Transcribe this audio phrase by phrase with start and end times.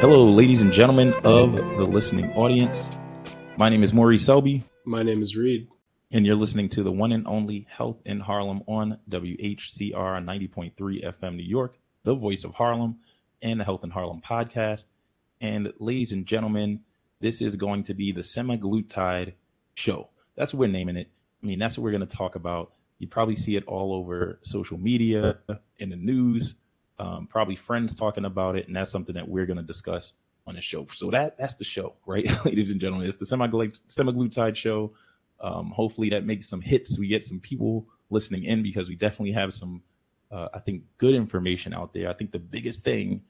[0.00, 2.88] Hello, ladies and gentlemen of the listening audience.
[3.56, 5.68] My name is Maurice Selby, My name is Reed.
[6.12, 11.36] and you're listening to the one and only Health in Harlem on WHCR 90.3 FM
[11.36, 12.96] New York, the voice of Harlem,
[13.42, 14.86] and the Health in Harlem podcast.
[15.40, 16.80] And ladies and gentlemen,
[17.20, 19.34] this is going to be the semaglutide
[19.74, 20.08] show.
[20.36, 21.10] That's what we're naming it.
[21.42, 22.72] I mean, that's what we're going to talk about.
[22.98, 25.38] You probably see it all over social media,
[25.78, 26.54] in the news,
[26.98, 30.12] um, probably friends talking about it, and that's something that we're going to discuss
[30.46, 30.86] on the show.
[30.94, 33.08] So that that's the show, right, ladies and gentlemen?
[33.08, 34.92] It's the semaglutide show.
[35.40, 36.98] Um, hopefully, that makes some hits.
[36.98, 39.82] We get some people listening in because we definitely have some,
[40.32, 42.08] uh, I think, good information out there.
[42.08, 43.22] I think the biggest thing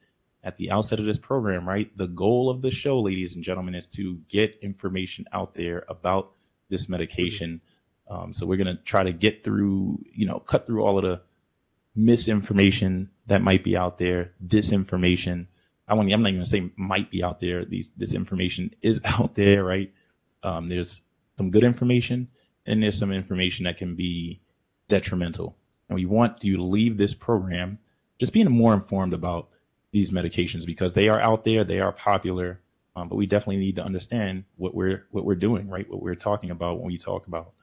[0.43, 3.75] at the outset of this program, right, the goal of the show, ladies and gentlemen,
[3.75, 6.31] is to get information out there about
[6.69, 7.61] this medication.
[8.09, 11.21] Um, so we're gonna try to get through, you know, cut through all of the
[11.95, 15.47] misinformation that might be out there, disinformation.
[15.87, 17.65] I want I'm not even gonna say might be out there.
[17.65, 19.91] These this information is out there, right?
[20.43, 21.01] Um, there's
[21.37, 22.27] some good information
[22.65, 24.41] and there's some information that can be
[24.87, 25.55] detrimental.
[25.87, 27.79] And we want you to leave this program
[28.19, 29.49] just being more informed about
[29.91, 32.59] these medications because they are out there, they are popular,
[32.95, 35.89] um, but we definitely need to understand what we're what we're doing, right?
[35.89, 37.53] What we're talking about when we talk about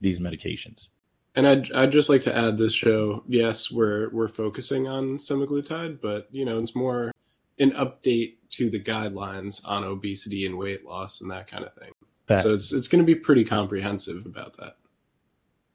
[0.00, 0.88] these medications.
[1.34, 6.00] And I'd, I'd just like to add this show, yes, we're, we're focusing on semaglutide,
[6.02, 7.10] but, you know, it's more
[7.58, 11.90] an update to the guidelines on obesity and weight loss and that kind of thing.
[12.28, 12.42] Facts.
[12.42, 14.76] So it's, it's going to be pretty comprehensive about that.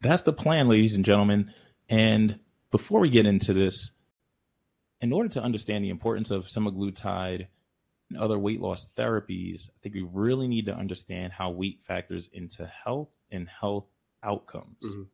[0.02, 1.52] that's the plan, ladies and gentlemen.
[1.90, 2.40] And
[2.72, 3.92] before we get into this,
[5.02, 7.48] in order to understand the importance of semaglutide
[8.10, 12.30] and other weight loss therapies, I think we really need to understand how weight factors
[12.32, 13.88] into health and health
[14.24, 14.78] outcomes.
[14.84, 15.08] Mhm.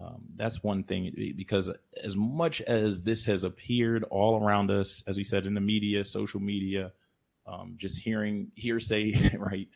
[0.00, 1.70] Um, that's one thing because
[2.02, 6.04] as much as this has appeared all around us, as we said in the media,
[6.04, 6.92] social media,
[7.46, 9.68] um, just hearing hearsay, right,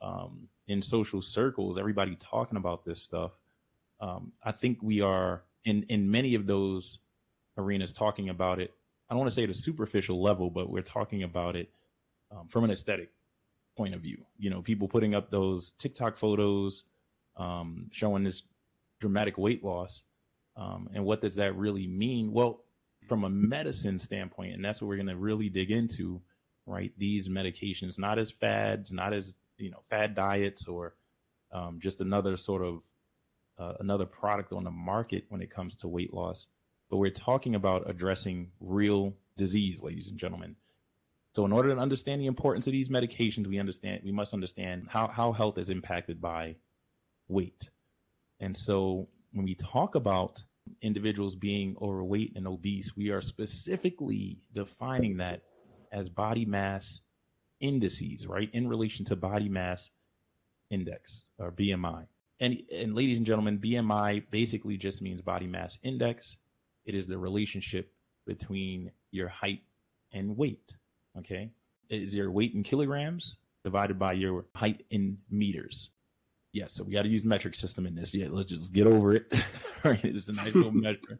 [0.00, 3.32] um, in social circles, everybody talking about this stuff.
[4.00, 6.98] Um, I think we are in in many of those
[7.58, 8.72] arenas talking about it.
[9.08, 11.70] I don't want to say at a superficial level, but we're talking about it
[12.30, 13.10] um, from an aesthetic
[13.76, 14.18] point of view.
[14.38, 16.84] You know, people putting up those TikTok photos
[17.36, 18.42] um, showing this
[19.06, 20.02] dramatic weight loss.
[20.56, 22.32] Um, and what does that really mean?
[22.32, 22.64] Well,
[23.06, 26.20] from a medicine standpoint, and that's what we're going to really dig into,
[26.66, 26.92] right?
[26.98, 30.94] These medications, not as fads, not as, you know, fad diets or
[31.52, 32.80] um, just another sort of
[33.58, 36.46] uh, another product on the market when it comes to weight loss.
[36.90, 40.56] But we're talking about addressing real disease, ladies and gentlemen.
[41.34, 44.88] So, in order to understand the importance of these medications, we understand we must understand
[44.90, 46.56] how, how health is impacted by
[47.28, 47.70] weight.
[48.40, 50.42] And so when we talk about
[50.82, 55.42] individuals being overweight and obese, we are specifically defining that
[55.92, 57.00] as body mass
[57.60, 58.50] indices, right?
[58.52, 59.90] In relation to body mass
[60.70, 62.06] index or BMI.
[62.40, 66.36] And and ladies and gentlemen, BMI basically just means body mass index.
[66.84, 67.92] It is the relationship
[68.26, 69.62] between your height
[70.12, 70.74] and weight.
[71.18, 71.50] Okay?
[71.88, 75.90] Is your weight in kilograms divided by your height in meters
[76.56, 78.14] yes, so we got to use metric system in this.
[78.14, 79.26] Yeah, let's just get over it.
[79.84, 81.18] it's a nice little measure.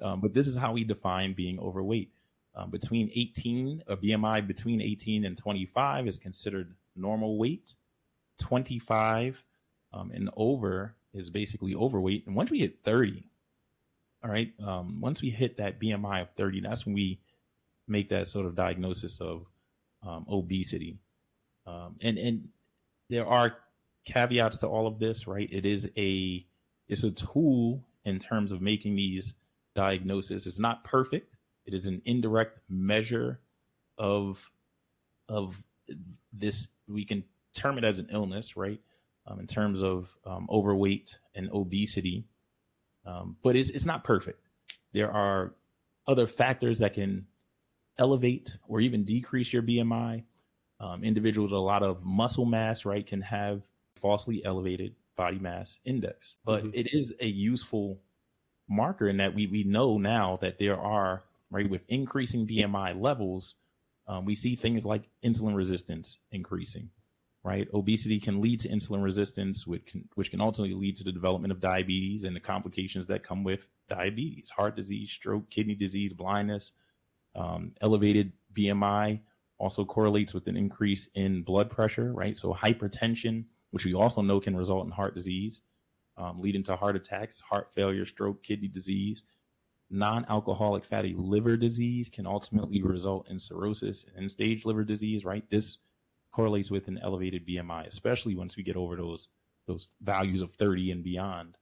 [0.00, 2.12] Um, but this is how we define being overweight.
[2.54, 7.74] Um, between 18, a BMI between 18 and 25 is considered normal weight.
[8.38, 9.36] 25
[9.92, 12.26] um, and over is basically overweight.
[12.26, 13.24] And once we hit 30,
[14.22, 17.20] all right, um, once we hit that BMI of 30, that's when we
[17.88, 19.46] make that sort of diagnosis of
[20.06, 20.98] um, obesity.
[21.66, 22.48] Um, and and
[23.10, 23.56] there are
[24.08, 25.48] caveats to all of this, right?
[25.50, 26.44] It is a
[26.88, 29.34] it's a tool in terms of making these
[29.74, 30.46] diagnoses.
[30.46, 31.36] It's not perfect.
[31.66, 33.40] It is an indirect measure
[33.98, 34.50] of
[35.28, 35.62] of
[36.32, 36.68] this.
[36.88, 37.24] We can
[37.54, 38.80] term it as an illness, right?
[39.26, 42.24] Um, in terms of um, overweight and obesity,
[43.04, 44.40] um, but it's it's not perfect.
[44.92, 45.54] There are
[46.06, 47.26] other factors that can
[47.98, 50.24] elevate or even decrease your BMI.
[50.80, 53.62] Um, individuals with a lot of muscle mass, right, can have
[53.98, 56.70] falsely elevated body mass index, but mm-hmm.
[56.74, 58.00] it is a useful
[58.68, 63.54] marker in that we we know now that there are right with increasing BMI levels,
[64.06, 66.90] um, we see things like insulin resistance increasing.
[67.44, 71.12] Right, obesity can lead to insulin resistance, which can which can ultimately lead to the
[71.12, 76.12] development of diabetes and the complications that come with diabetes, heart disease, stroke, kidney disease,
[76.12, 76.72] blindness.
[77.36, 79.20] Um, elevated BMI
[79.56, 82.12] also correlates with an increase in blood pressure.
[82.12, 85.60] Right, so hypertension which we also know can result in heart disease,
[86.16, 89.22] um, leading to heart attacks, heart failure, stroke, kidney disease.
[89.90, 95.24] Non alcoholic fatty liver disease can ultimately result in cirrhosis and end stage liver disease,
[95.24, 95.48] right?
[95.50, 95.78] This
[96.30, 99.28] correlates with an elevated BMI, especially once we get over those
[99.66, 101.56] those values of 30 and beyond,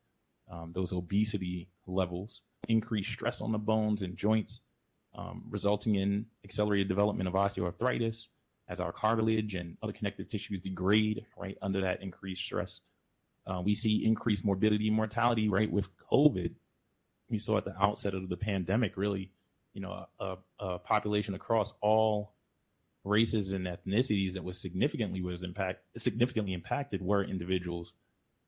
[0.50, 4.60] um, those obesity levels, increased stress on the bones and joints,
[5.14, 8.28] um, resulting in accelerated development of osteoarthritis,
[8.68, 12.80] as our cartilage and other connective tissues degrade, right, under that increased stress.
[13.46, 16.52] Uh, we see increased morbidity and mortality, right, with COVID.
[17.30, 19.30] We saw at the outset of the pandemic, really,
[19.72, 22.32] you know, a, a population across all
[23.04, 27.92] races and ethnicities that was significantly was impact significantly impacted were individuals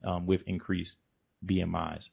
[0.05, 0.99] um, with increased
[1.47, 2.09] BMIs,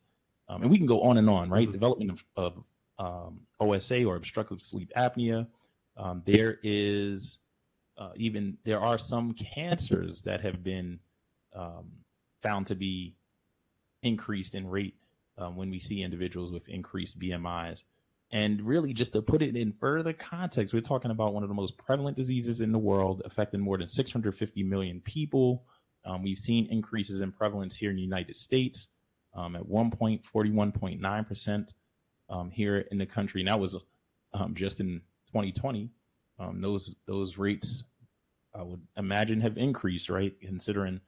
[0.48, 1.64] um, and we can go on and on, right?
[1.64, 1.72] Mm-hmm.
[1.72, 2.64] Development of, of
[3.00, 5.48] um, OSA or obstructive sleep apnea.
[5.98, 7.40] Um, there is
[7.98, 11.00] uh, even there are some cancers that have been
[11.56, 11.92] um,
[12.42, 13.16] found to be
[14.04, 14.96] increased in rate
[15.38, 17.82] um, when we see individuals with increased BMIs.
[18.32, 21.56] And really, just to put it in further context, we're talking about one of the
[21.56, 25.64] most prevalent diseases in the world, affecting more than 650 million people.
[26.06, 28.88] Um, we've seen increases in prevalence here in the United States
[29.36, 31.68] um, at 1.41.9%
[32.30, 33.42] um, here in the country.
[33.42, 33.78] And that was
[34.34, 35.90] um, just in 2020.
[36.40, 37.84] Um, those those rates,
[38.54, 40.34] I would imagine, have increased, right?
[40.42, 41.00] Considering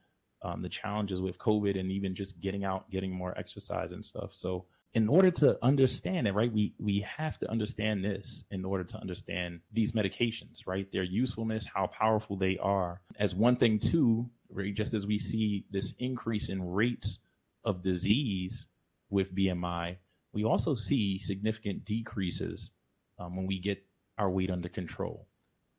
[0.41, 4.29] um, the challenges with COVID and even just getting out, getting more exercise and stuff.
[4.33, 8.83] So, in order to understand it, right, we we have to understand this in order
[8.85, 10.91] to understand these medications, right?
[10.91, 13.01] Their usefulness, how powerful they are.
[13.19, 17.19] As one thing too, right, just as we see this increase in rates
[17.65, 18.67] of disease
[19.09, 19.97] with BMI,
[20.33, 22.71] we also see significant decreases
[23.19, 23.83] um, when we get
[24.17, 25.27] our weight under control.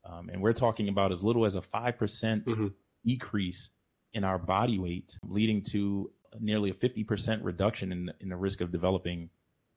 [0.05, 1.99] Um, and we're talking about as little as a 5%
[2.45, 2.67] mm hmm
[3.05, 3.69] decrease
[4.13, 8.73] in our body weight, leading to nearly a 50% reduction in, in the risk of
[8.73, 9.31] developing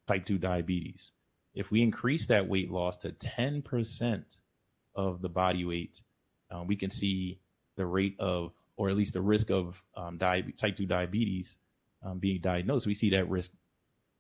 [0.08, 1.12] type 2 diabetes.
[1.54, 4.24] If we increase that weight loss to 10%
[4.96, 6.02] of the body weight,
[6.50, 7.40] uh, we can see
[7.78, 11.58] the rate of, or at least the risk of um, type 2 diabetes
[12.04, 12.88] um, being diagnosed.
[12.88, 13.52] We see that risk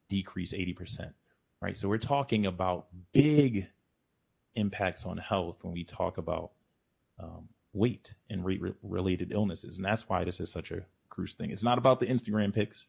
[0.09, 1.13] decrease 80%,
[1.61, 1.77] right?
[1.77, 3.67] So we're talking about big
[4.55, 6.51] impacts on health when we talk about
[7.19, 9.77] um, weight and weight related illnesses.
[9.77, 11.51] And that's why this is such a crucial thing.
[11.51, 12.85] It's not about the Instagram pics,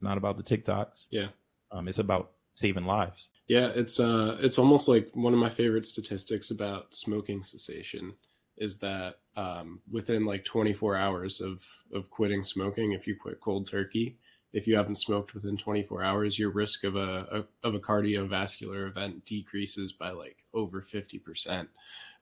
[0.00, 1.06] not about the TikToks.
[1.10, 1.28] Yeah.
[1.70, 3.28] Um, it's about saving lives.
[3.48, 8.14] Yeah, it's uh, it's almost like one of my favorite statistics about smoking cessation
[8.58, 13.66] is that um, within like 24 hours of of quitting smoking, if you quit cold
[13.66, 14.18] turkey,
[14.52, 19.24] if you haven't smoked within 24 hours, your risk of a, of a cardiovascular event
[19.24, 21.66] decreases by like over 50% or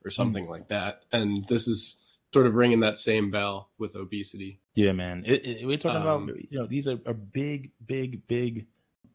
[0.03, 0.09] hmm.
[0.09, 0.49] something mm.
[0.49, 1.03] like that.
[1.11, 2.01] And this is
[2.33, 4.59] sort of ringing that same bell with obesity.
[4.75, 5.23] Yeah, man.
[5.25, 8.67] It, it, we're talking um, about you know these are, are big, big, big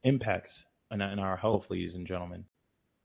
[0.05, 2.45] impacts in, in our health, ladies and gentlemen.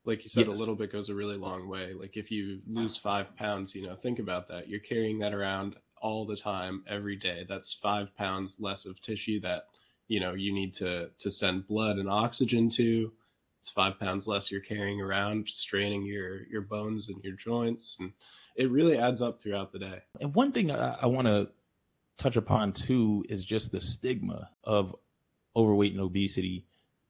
[0.04, 0.56] Like you said, yes.
[0.56, 1.94] a little bit goes a really long way.
[1.94, 4.68] Like if you lose five pounds, you know, think about that.
[4.68, 7.46] You're carrying that around all the time, every day.
[7.48, 9.66] That's five pounds less of tissue that
[10.12, 13.10] you know you need to to send blood and oxygen to.
[13.58, 18.12] It's five pounds less you're carrying around straining your your bones and your joints and
[18.54, 20.00] it really adds up throughout the day.
[20.20, 21.48] And one thing i, I want to
[22.18, 24.94] touch upon too is just the stigma of
[25.56, 26.66] overweight and obesity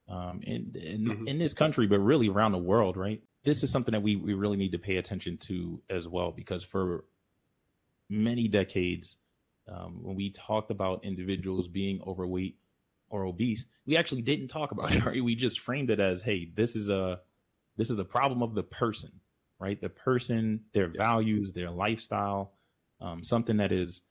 [0.09, 1.27] um, in in, mm-hmm.
[1.27, 3.21] in this country but really around the world right?
[3.45, 6.63] This is something that we, we really need to pay attention to as well because
[6.63, 7.05] for
[8.09, 9.17] many decades
[9.67, 12.57] um, when we talked about individuals being overweight
[13.13, 15.23] or obese, we actually didn't talk about it, right?
[15.23, 17.21] We just framed it as, hey, this is a
[17.77, 19.13] this is a problem of the person,
[19.61, 19.81] right?
[19.81, 22.53] The person, their values, their lifestyle,
[23.01, 24.03] um, something that is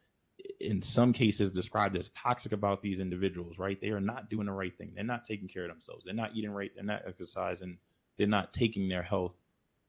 [0.59, 3.79] in some cases described as toxic about these individuals, right?
[3.79, 4.91] They are not doing the right thing.
[4.95, 6.05] They're not taking care of themselves.
[6.05, 6.71] They're not eating right.
[6.73, 7.77] They're not exercising.
[8.17, 9.33] They're not taking their health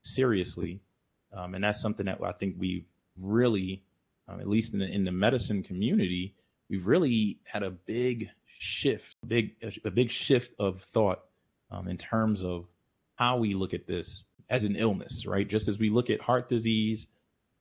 [0.02, 0.80] seriously.
[1.34, 2.84] Um, and that's something that I think we've
[3.18, 3.82] really,
[4.28, 6.34] um, at least in the, in the medicine community,
[6.68, 8.28] we've really had a big
[8.62, 11.20] shift, big a big shift of thought
[11.70, 12.66] um, in terms of
[13.16, 15.48] how we look at this as an illness, right?
[15.48, 17.06] Just as we look at heart disease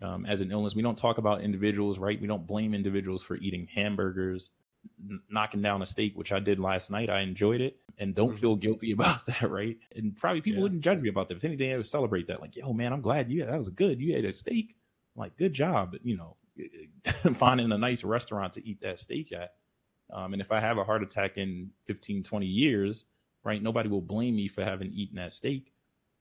[0.01, 2.20] um, as an illness, we don't talk about individuals, right?
[2.22, 4.50] We don't blame individuals for eating hamburgers,
[5.10, 7.10] n- knocking down a steak, which I did last night.
[7.10, 8.38] I enjoyed it and don't mm-hmm.
[8.38, 9.77] feel guilty about that, right?
[9.96, 10.63] And probably people yeah.
[10.63, 11.38] wouldn't judge me about that.
[11.38, 12.41] If anything, I would celebrate that.
[12.41, 14.00] Like, yo, man, I'm glad you that was good.
[14.00, 14.75] You ate a steak.
[15.15, 15.96] I'm like, good job.
[16.03, 16.38] You know,
[17.34, 19.53] finding a nice restaurant to eat that steak at.
[20.12, 23.03] Um, and if I have a heart attack in 15, 20 years,
[23.44, 25.72] right, nobody will blame me for having eaten that steak.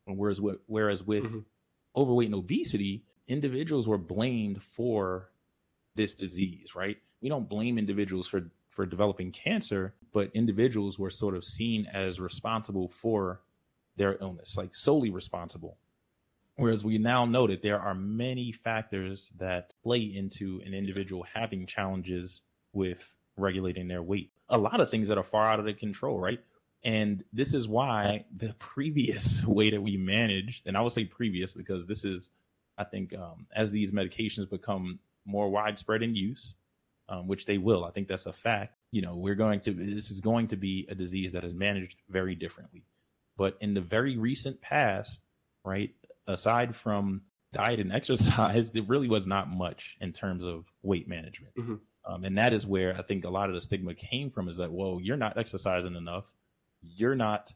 [0.07, 1.39] Whereas, whereas with mm-hmm.
[1.95, 5.31] overweight and obesity, individuals were blamed for
[5.95, 6.97] this disease, right?
[7.21, 12.21] We don't blame individuals for for developing cancer, but individuals were sort of seen as
[12.21, 13.41] responsible for
[13.97, 15.77] their illness, like solely responsible.
[16.57, 21.67] Whereas we now know that there are many factors that play into an individual having
[21.67, 22.43] challenges
[22.73, 22.99] with
[23.41, 24.31] regulating their weight.
[24.49, 26.41] A lot of things that are far out of their control, right?
[26.83, 31.53] And this is why the previous way that we managed, and I will say previous
[31.53, 32.31] because this is,
[32.79, 36.55] I think, um, as these medications become more widespread in use,
[37.09, 38.75] um, which they will, I think that's a fact.
[38.93, 41.97] You know, we're going to, this is going to be a disease that is managed
[42.09, 42.85] very differently.
[43.37, 45.23] But in the very recent past,
[45.65, 45.95] right,
[46.27, 51.55] aside from diet and exercise, there really was not much in terms of weight management.
[51.57, 51.75] Mm-hmm.
[52.05, 54.57] Um, and that is where I think a lot of the stigma came from is
[54.57, 56.25] that, well, you're not exercising enough.
[56.83, 57.53] You're not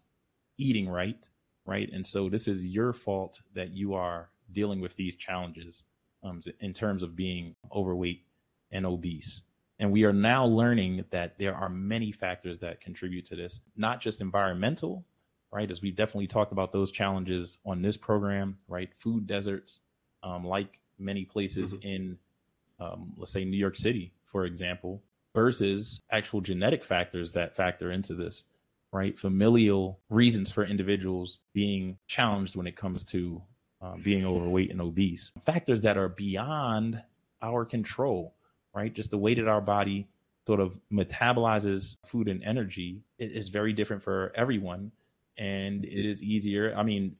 [0.59, 1.27] eating right.
[1.67, 1.91] Right.
[1.93, 5.83] And so this is your fault that you are dealing with these challenges
[6.23, 8.23] um, in terms of being overweight
[8.71, 9.43] and obese.
[9.79, 14.01] And we are now learning that there are many factors that contribute to this, not
[14.01, 15.05] just environmental,
[15.51, 15.71] right?
[15.71, 18.91] As we've definitely talked about those challenges on this program, right?
[18.99, 19.81] Food deserts,
[20.23, 21.87] um, like many places mm-hmm.
[21.87, 22.19] in,
[22.79, 25.01] um, let's say, New York City, for example,
[25.33, 28.43] versus actual genetic factors that factor into this,
[28.93, 29.17] right?
[29.17, 33.41] Familial reasons for individuals being challenged when it comes to
[33.81, 37.01] uh, being overweight and obese, factors that are beyond
[37.43, 38.35] our control,
[38.75, 38.93] right?
[38.93, 40.09] Just the way that our body
[40.49, 44.91] sort of metabolizes food and energy is very different for everyone.
[45.39, 46.75] And it is easier.
[46.77, 47.15] I mean,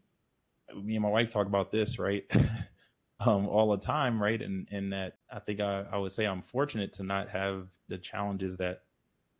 [0.75, 2.25] me and my wife talk about this, right?
[3.21, 4.41] um, all the time, right?
[4.41, 7.99] And and that I think I, I would say I'm fortunate to not have the
[7.99, 8.83] challenges that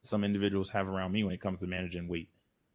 [0.03, 2.29] some individuals have around me when it comes to managing weight,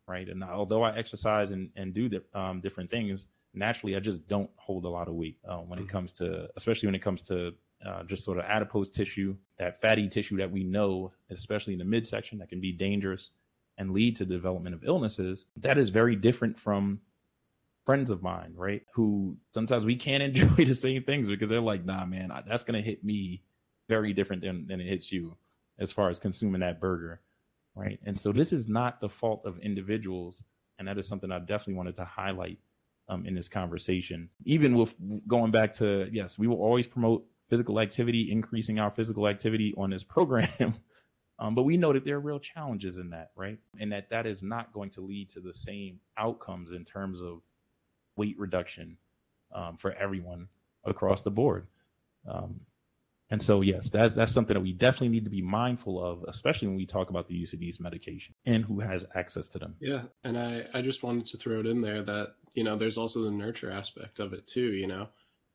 [0.08, 0.28] right?
[0.28, 4.50] And although I exercise and and do the, um, different things, naturally I just don't
[4.56, 5.88] hold a lot of weight uh, when mm-hmm.
[5.88, 7.54] it comes to, especially when it comes to
[7.86, 11.86] uh, just sort of adipose tissue, that fatty tissue that we know, especially in the
[11.86, 13.32] midsection, that can be dangerous
[13.78, 15.46] and lead to development of illnesses.
[15.56, 17.00] That is very different from
[17.90, 18.84] friends of mine, right?
[18.94, 22.80] Who sometimes we can't enjoy the same things because they're like, nah, man, that's going
[22.80, 23.42] to hit me
[23.88, 25.36] very different than, than it hits you
[25.80, 27.20] as far as consuming that burger,
[27.74, 28.00] right?
[28.06, 30.44] And so this is not the fault of individuals.
[30.78, 32.60] And that is something I definitely wanted to highlight
[33.08, 34.30] um, in this conversation.
[34.46, 34.94] Even with
[35.28, 39.90] going back to, yes, we will always promote physical activity, increasing our physical activity on
[39.90, 40.76] this program.
[41.42, 43.58] Um, but we know that there are real challenges in that, right?
[43.80, 47.40] And that that is not going to lead to the same outcomes in terms of
[48.20, 48.98] weight reduction
[49.56, 50.48] um, for everyone
[50.86, 51.66] across the board.
[52.28, 52.60] Um,
[53.32, 56.68] and so, yes, that's that's something that we definitely need to be mindful of, especially
[56.68, 59.76] when we talk about the use of these medications and who has access to them.
[59.80, 62.98] Yeah, and I I just wanted to throw it in there that you know there's
[62.98, 64.74] also the nurture aspect of it too.
[64.74, 65.10] You know,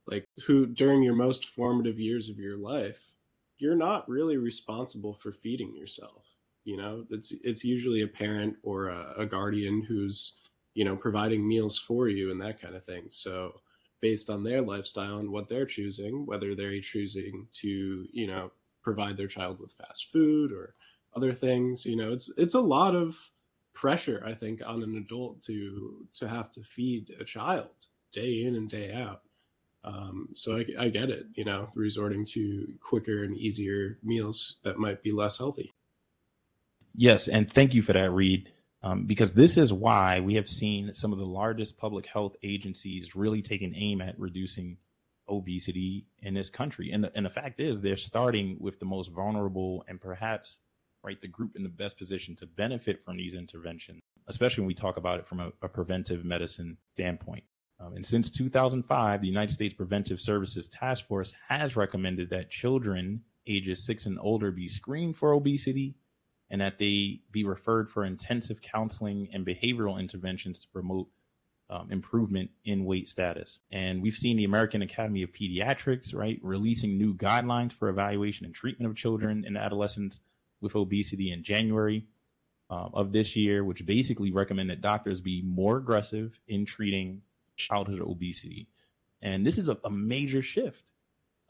[0.06, 3.12] like who during your most formative years of your life,
[3.59, 6.23] you're not really responsible for feeding yourself.
[6.64, 10.38] You know, it's it's usually a parent or a, a guardian who's
[10.75, 13.04] you know, providing meals for you and that kind of thing.
[13.09, 13.61] So
[14.00, 18.50] based on their lifestyle and what they're choosing, whether they're choosing to, you know,
[18.83, 20.75] provide their child with fast food or
[21.16, 23.16] other things, you know, it's it's a lot of
[23.73, 27.71] pressure, I think, on an adult to to have to feed a child
[28.12, 29.23] day in and day out.
[29.85, 34.78] Um, so I, I get it, you know, resorting to quicker and easier meals that
[34.78, 35.73] might be less healthy.
[36.97, 38.50] Yes, and thank you for that, Reed
[38.85, 43.17] um, because this is why we have seen some of the largest public health agencies
[43.17, 44.76] really taking aim at reducing
[45.26, 46.91] obesity in this country.
[46.93, 50.61] And the, and the fact is, they're starting with the most vulnerable and perhaps
[51.03, 54.75] right the group in the best position to benefit from these interventions, especially when we
[54.75, 57.45] talk about it from a, a preventive medicine standpoint.
[57.81, 63.23] Um, and since 2005, the United States Preventive Services Task Force has recommended that children
[63.47, 65.95] ages six and older be screened for obesity
[66.54, 71.08] and that they be referred for intensive counseling and behavioral interventions to promote
[71.68, 73.58] um, improvement in weight status.
[73.73, 78.54] And we've seen the American Academy of Pediatrics, right, releasing new guidelines for evaluation and
[78.54, 80.20] treatment of children and adolescents
[80.61, 82.06] with obesity in January
[82.70, 87.20] um, of this year, which basically recommend that doctors be more aggressive in treating
[87.56, 88.68] childhood obesity.
[89.23, 90.84] And this is a, a major shift.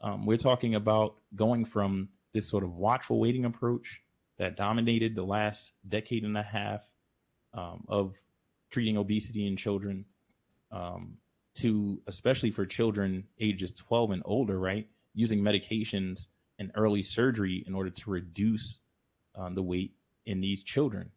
[0.01, 4.01] Um, we're talking about going from this sort of watchful waiting approach
[4.37, 6.81] that dominated the last decade and a half
[7.53, 8.15] um, of
[8.71, 10.05] treating obesity in children
[10.71, 11.17] um,
[11.55, 16.27] to especially for children ages 12 and older right using medications
[16.59, 18.79] and early surgery in order to reduce
[19.35, 19.93] um, the weight
[20.25, 21.09] in these children.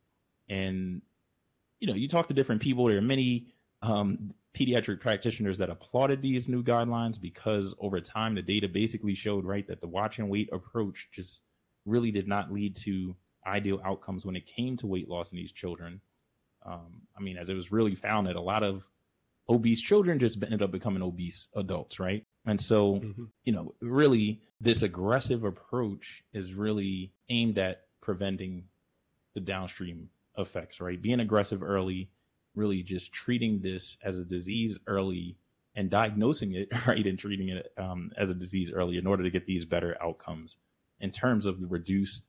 [0.49, 1.03] And
[1.81, 3.47] you know you talk to different people there are many
[3.83, 9.45] um, pediatric practitioners that applauded these new guidelines because over time the data basically showed
[9.45, 11.43] right that the watch and wait approach just
[11.89, 13.17] really did not lead to
[13.47, 16.01] ideal outcomes when it came to weight loss in these children
[16.65, 18.83] um, I mean, as it was really found that a lot of
[19.49, 22.25] obese children just ended up becoming obese adults, right?
[22.47, 23.25] And so, mm-hmm.
[23.45, 28.65] you know, really, this aggressive approach is really aimed at preventing
[29.35, 31.01] the downstream effects, right?
[31.01, 32.11] Being aggressive early,
[32.55, 35.37] really just treating this as a disease early
[35.75, 39.31] and diagnosing it, right, and treating it um, as a disease early in order to
[39.31, 40.57] get these better outcomes
[41.01, 42.27] in terms of the reduced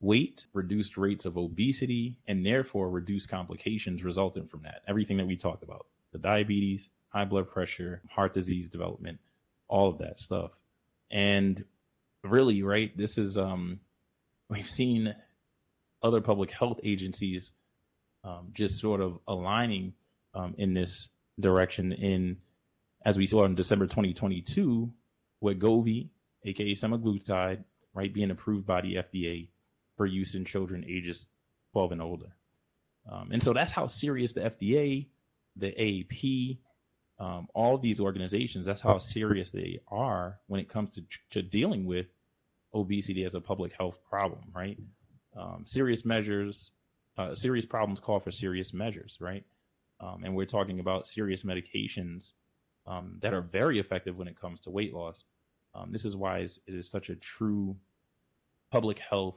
[0.00, 4.82] weight, reduced rates of obesity, and therefore reduced complications resulting from that.
[4.86, 9.18] Everything that we talked about the diabetes, high blood pressure, heart disease development,
[9.68, 10.52] all of that stuff.
[11.10, 11.62] And
[12.24, 13.80] really, right, this is, um,
[14.48, 15.14] we've seen
[16.02, 17.50] other public health agencies
[18.24, 19.92] um, just sort of aligning
[20.34, 21.08] um, in this
[21.40, 22.38] direction in
[23.04, 24.92] as we saw in December 2022
[25.42, 26.08] Wegovy,
[26.44, 27.62] aka semaglutide,
[27.98, 29.48] right, being approved by the FDA
[29.96, 31.26] for use in children ages
[31.72, 32.32] 12 and older.
[33.10, 35.06] Um, and so that's how serious the FDA,
[35.56, 36.58] the AAP,
[37.18, 41.86] um, all these organizations, that's how serious they are when it comes to, to dealing
[41.86, 42.06] with
[42.72, 44.78] obesity as a public health problem, right?
[45.36, 46.70] Um, serious measures,
[47.16, 49.44] uh, serious problems call for serious measures, right?
[50.00, 52.30] Um, and we're talking about serious medications
[52.86, 55.24] um, that are very effective when it comes to weight loss.
[55.74, 57.76] Um, this is why it is such a true
[58.70, 59.36] public health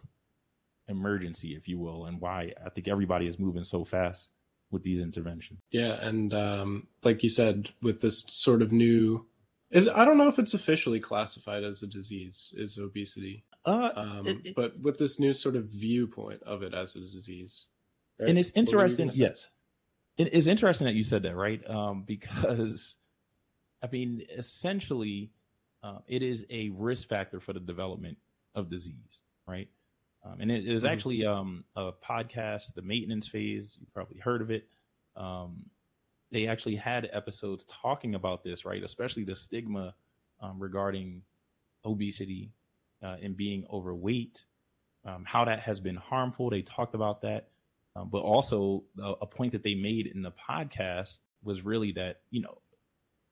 [0.88, 4.30] emergency, if you will, and why I think everybody is moving so fast
[4.72, 5.60] with these interventions.
[5.72, 9.26] Yeah, and um, like you said, with this sort of new,
[9.70, 13.44] is I don't know if it's officially classified as a disease, is obesity.
[13.66, 17.68] Uh, um, it, but with this new sort of viewpoint of it as a disease,
[18.20, 18.30] right?
[18.30, 19.10] and it's interesting.
[19.14, 19.48] Yes,
[20.18, 21.62] it is interesting that you said that, right?
[21.70, 22.96] Um, because
[23.84, 25.32] I mean, essentially,
[25.84, 28.18] uh, it is a risk factor for the development
[28.56, 29.68] of disease, right?
[30.24, 30.94] Um, and it, it was mm-hmm.
[30.94, 33.78] actually um, a podcast, The Maintenance Phase.
[33.80, 34.68] You probably heard of it.
[35.16, 35.66] Um,
[36.32, 38.84] they actually had episodes talking about this, right?
[38.84, 39.94] Especially the stigma
[40.40, 41.24] um, regarding
[41.84, 42.52] obesity
[43.04, 44.46] uh, and being overweight,
[45.06, 46.50] um, how that has been harmful.
[46.50, 47.48] They talked about that.
[47.96, 52.22] Um, but also, a, a point that they made in the podcast was really that,
[52.30, 52.60] you know,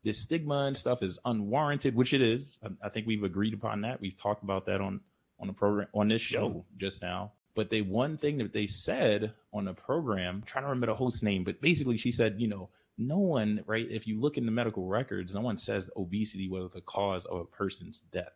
[0.04, 2.58] this stigma and stuff is unwarranted, which it is.
[2.64, 4.02] I, I think we've agreed upon that.
[4.02, 5.00] We've talked about that on
[5.40, 7.32] on the program on this show just now.
[7.56, 10.96] But they one thing that they said on the program, I'm trying to remember the
[10.96, 13.88] host's name, but basically she said, you know, no one, right?
[13.90, 17.40] If you look in the medical records, no one says obesity was the cause of
[17.40, 18.34] a person's death.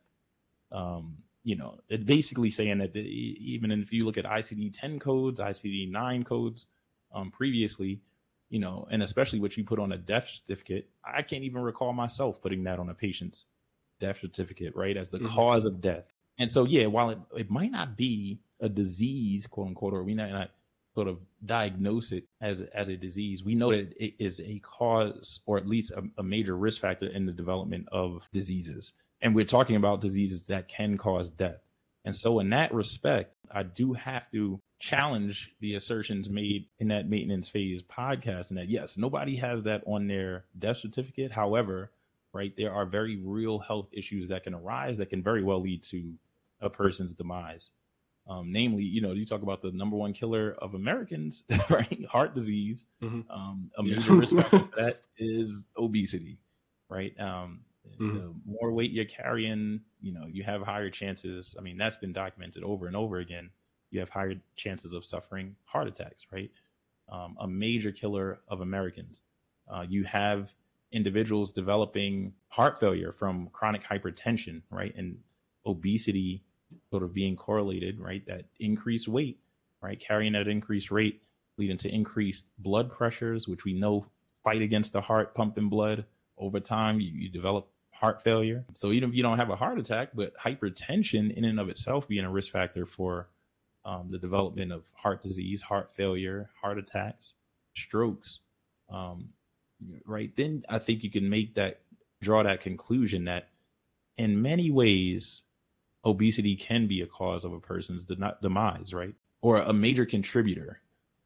[0.71, 4.99] Um, you know, it basically saying that the, even if you look at ICD 10
[4.99, 6.67] codes, ICD 9 codes,
[7.13, 8.01] um, previously,
[8.49, 11.91] you know, and especially what you put on a death certificate, I can't even recall
[11.91, 13.45] myself putting that on a patient's
[13.99, 15.35] death certificate, right, as the mm-hmm.
[15.35, 16.12] cause of death.
[16.39, 20.15] And so, yeah, while it, it might not be a disease, quote unquote, or we
[20.15, 20.51] might not
[20.95, 25.41] sort of diagnose it as as a disease, we know that it is a cause
[25.45, 28.93] or at least a, a major risk factor in the development of diseases.
[29.21, 31.61] And we're talking about diseases that can cause death.
[32.05, 37.07] And so, in that respect, I do have to challenge the assertions made in that
[37.07, 41.31] maintenance phase podcast and that yes, nobody has that on their death certificate.
[41.31, 41.91] However,
[42.33, 45.83] right, there are very real health issues that can arise that can very well lead
[45.83, 46.13] to
[46.59, 47.69] a person's demise.
[48.27, 52.05] Um, namely, you know, you talk about the number one killer of Americans, right?
[52.09, 52.85] Heart disease.
[53.01, 53.29] Mm-hmm.
[53.29, 54.19] Um, a major yeah.
[54.19, 56.39] risk factor that is obesity,
[56.89, 57.13] right?
[57.19, 57.61] Um,
[57.99, 58.17] mm-hmm.
[58.17, 61.53] The more weight you're carrying, you know, you have higher chances.
[61.57, 63.49] I mean, that's been documented over and over again.
[63.91, 66.49] You have higher chances of suffering heart attacks, right?
[67.11, 69.21] Um, a major killer of Americans.
[69.67, 70.53] Uh, you have
[70.93, 74.93] individuals developing heart failure from chronic hypertension, right?
[74.95, 75.17] And
[75.65, 76.43] obesity
[76.89, 78.25] sort of being correlated, right?
[78.27, 79.39] That increased weight,
[79.81, 79.99] right?
[79.99, 81.21] Carrying that increased rate
[81.57, 84.05] leading to increased blood pressures, which we know
[84.43, 86.05] fight against the heart pumping blood
[86.37, 86.99] over time.
[86.99, 88.65] You, you develop heart failure.
[88.73, 92.07] So even if you don't have a heart attack, but hypertension in and of itself
[92.07, 93.29] being a risk factor for
[93.85, 97.33] um, the development of heart disease, heart failure, heart attacks,
[97.75, 98.39] strokes,
[98.89, 99.29] um,
[100.05, 100.35] right?
[100.35, 101.81] Then I think you can make that
[102.21, 103.49] draw that conclusion that
[104.17, 105.41] in many ways,
[106.05, 109.13] obesity can be a cause of a person's de- demise, right?
[109.41, 110.81] Or a major contributor.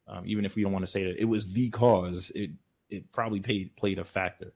[0.07, 2.51] Um, even if we don't want to say that it was the cause, it
[2.89, 4.53] it probably paid, played a factor.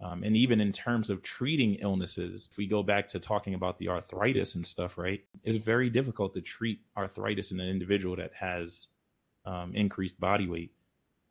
[0.00, 3.78] Um, and even in terms of treating illnesses, if we go back to talking about
[3.78, 8.32] the arthritis and stuff, right, it's very difficult to treat arthritis in an individual that
[8.34, 8.86] has
[9.44, 10.72] um, increased body weight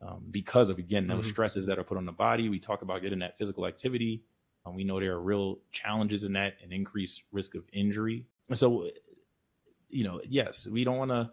[0.00, 1.30] um, because of, again, those mm-hmm.
[1.30, 2.48] stresses that are put on the body.
[2.48, 4.22] We talk about getting that physical activity.
[4.64, 8.26] Um, we know there are real challenges in that and increased risk of injury.
[8.54, 8.88] So,
[9.88, 11.30] you know, yes, we don't want to,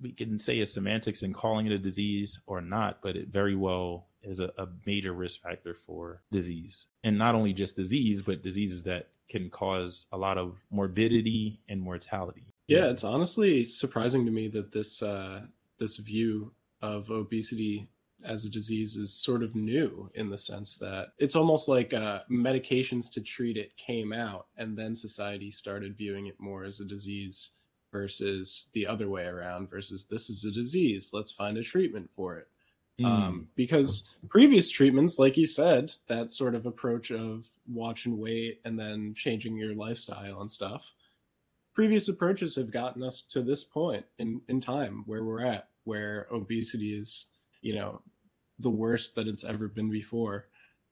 [0.00, 3.54] we can say a semantics in calling it a disease or not, but it very
[3.54, 6.86] well is a, a major risk factor for disease.
[7.04, 11.80] And not only just disease, but diseases that can cause a lot of morbidity and
[11.80, 12.46] mortality.
[12.68, 15.42] Yeah, it's honestly surprising to me that this uh,
[15.78, 17.88] this view of obesity
[18.24, 22.20] as a disease is sort of new in the sense that it's almost like uh,
[22.30, 26.84] medications to treat it came out, and then society started viewing it more as a
[26.84, 27.50] disease
[27.92, 29.68] versus the other way around.
[29.68, 32.48] Versus this is a disease, let's find a treatment for it.
[33.00, 33.04] Mm.
[33.04, 38.60] Um, because previous treatments, like you said, that sort of approach of watch and wait
[38.64, 40.94] and then changing your lifestyle and stuff,
[41.74, 46.26] previous approaches have gotten us to this point in, in time where we're at, where
[46.32, 47.26] obesity is,
[47.62, 48.02] you know,
[48.58, 50.48] the worst that it's ever been before.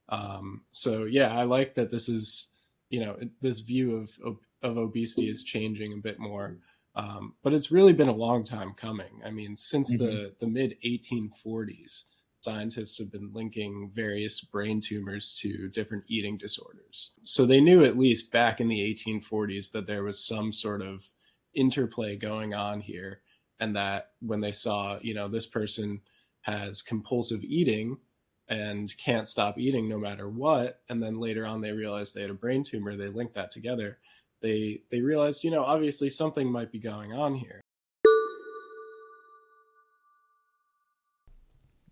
[0.08, 2.48] Um, so yeah, I like that this is,
[2.90, 6.56] you know, this view of, of, obesity is changing a bit more.
[6.96, 9.20] Um, but it's really been a long time coming.
[9.26, 10.04] I mean, since mm-hmm.
[10.04, 12.04] the, the mid 1840s,
[12.44, 17.12] scientists have been linking various brain tumors to different eating disorders.
[17.24, 21.02] So they knew at least back in the 1840s that there was some sort of
[21.54, 23.20] interplay going on here.
[23.64, 26.00] And that when they saw, you know, this person
[26.42, 27.96] has compulsive eating
[28.48, 32.30] and can't stop eating no matter what, and then later on they realized they had
[32.30, 33.98] a brain tumor, they linked that together
[34.44, 37.60] they they realized, you know, obviously something might be going on here.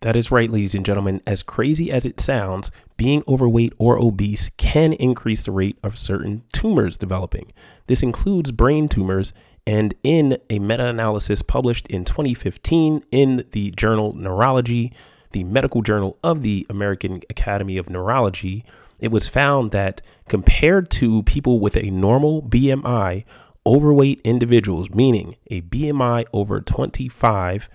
[0.02, 1.22] That is right, ladies and gentlemen.
[1.26, 6.42] As crazy as it sounds, being overweight or obese can increase the rate of certain
[6.52, 7.52] tumors developing.
[7.86, 9.32] This includes brain tumors,
[9.66, 14.92] and in a meta analysis published in 2015 in the journal Neurology,
[15.32, 18.64] the medical journal of the American Academy of Neurology,
[19.00, 23.24] it was found that compared to people with a normal BMI,
[23.66, 27.68] overweight individuals, meaning a BMI over 25,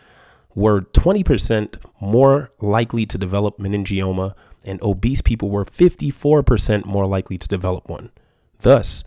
[0.56, 4.34] were 20% more likely to develop meningioma,
[4.65, 8.12] and obese people were 54% more likely to develop one.
[8.62, 9.04] Thus,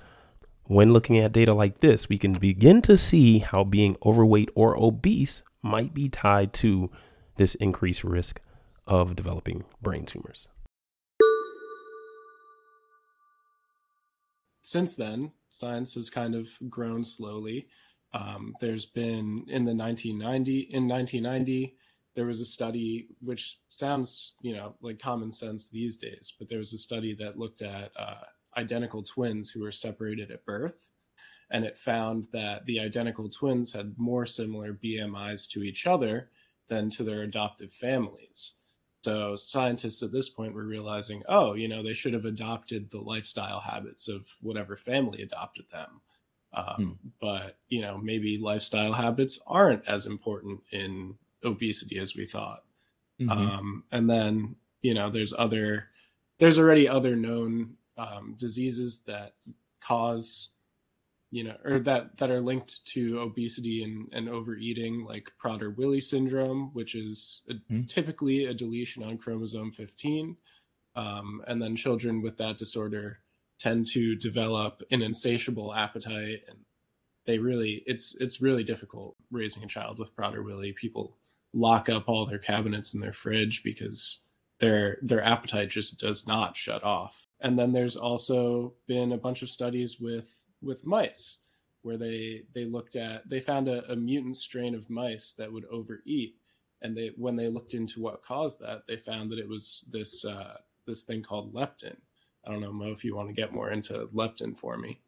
[0.70, 4.80] when looking at data like this, we can begin to see how being overweight or
[4.80, 6.88] obese might be tied to
[7.34, 8.40] this increased risk
[8.86, 10.48] of developing brain tumors.
[14.60, 17.66] since then, science has kind of grown slowly.
[18.14, 21.74] Um, there's been in the 1990 in 1990
[22.14, 26.58] there was a study which sounds you know like common sense these days, but there
[26.58, 28.22] was a study that looked at uh,
[28.56, 30.90] identical twins who were separated at birth,
[31.50, 36.30] and it found that the identical twins had more similar BMIs to each other
[36.68, 38.54] than to their adoptive families.
[39.02, 43.00] So scientists at this point were realizing, oh, you know, they should have adopted the
[43.00, 46.00] lifestyle habits of whatever family adopted them.
[46.52, 47.08] Um, hmm.
[47.20, 52.64] But you know, maybe lifestyle habits aren't as important in obesity as we thought.
[53.20, 53.30] Mm-hmm.
[53.30, 55.88] Um, and then you know, there's other,
[56.38, 59.34] there's already other known um, diseases that
[59.80, 60.50] cause
[61.30, 66.70] you know, or that that are linked to obesity and, and overeating, like Prader-Willi syndrome,
[66.72, 67.82] which is a, mm-hmm.
[67.84, 70.36] typically a deletion on chromosome 15,
[70.96, 73.20] um, and then children with that disorder
[73.60, 76.58] tend to develop an insatiable appetite, and
[77.26, 80.72] they really it's it's really difficult raising a child with Prader-Willi.
[80.72, 81.16] People
[81.52, 84.22] lock up all their cabinets in their fridge because
[84.60, 87.26] their their appetite just does not shut off.
[87.40, 91.38] And then there's also been a bunch of studies with with mice
[91.82, 95.64] where they they looked at they found a, a, mutant strain of mice that would
[95.70, 96.36] overeat.
[96.82, 100.24] And they when they looked into what caused that they found that it was this
[100.24, 101.96] uh, this thing called leptin.
[102.46, 105.00] I don't know mo if you want to get more into leptin for me.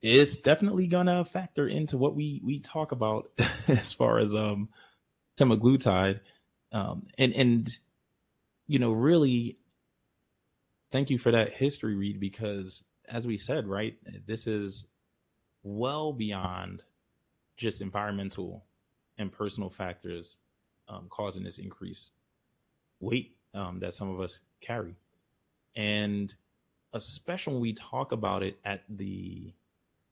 [0.00, 3.30] It's definitely gonna factor into what we we talk about
[3.68, 4.68] as far as um
[5.38, 6.20] semaglutide
[6.72, 7.78] um and and
[8.68, 9.56] you know really
[10.92, 14.86] thank you for that history Reed because as we said right this is
[15.64, 16.82] well beyond
[17.56, 18.64] just environmental
[19.18, 20.36] and personal factors
[20.88, 22.12] um, causing this increased
[23.00, 24.94] weight um, that some of us carry
[25.74, 26.34] and
[26.92, 29.52] especially when we talk about it at the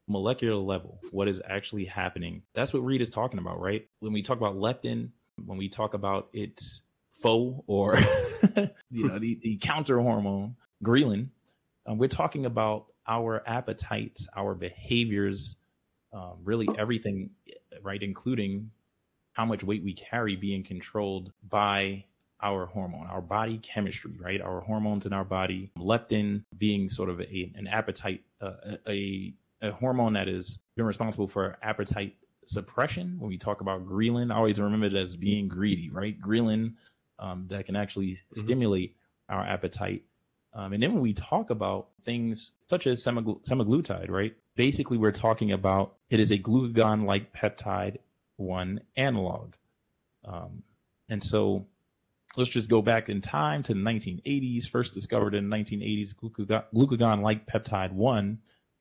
[0.07, 2.41] molecular level, what is actually happening.
[2.53, 3.87] That's what Reed is talking about, right?
[3.99, 5.09] When we talk about leptin,
[5.45, 6.81] when we talk about its
[7.21, 7.97] foe or
[8.89, 11.29] you know the, the counter hormone, ghrelin,
[11.85, 15.55] um, we're talking about our appetites, our behaviors,
[16.13, 17.29] um, really everything,
[17.81, 18.71] right, including
[19.33, 22.03] how much weight we carry being controlled by
[22.41, 24.41] our hormone, our body chemistry, right?
[24.41, 29.71] Our hormones in our body, leptin being sort of a, an appetite, uh, a, a
[29.71, 33.17] hormone that is been responsible for appetite suppression.
[33.19, 36.19] When we talk about ghrelin, I always remember it as being greedy, right?
[36.19, 36.73] Ghrelin
[37.19, 38.41] um, that can actually mm-hmm.
[38.41, 38.95] stimulate
[39.29, 40.03] our appetite.
[40.53, 44.35] Um, and then when we talk about things such as semagl- semaglutide, right?
[44.55, 47.97] Basically, we're talking about it is a glucagon like peptide
[48.37, 49.53] 1 analog.
[50.25, 50.63] Um,
[51.09, 51.67] and so
[52.35, 56.15] let's just go back in time to the 1980s, first discovered in the 1980s,
[56.73, 58.39] glucagon like peptide 1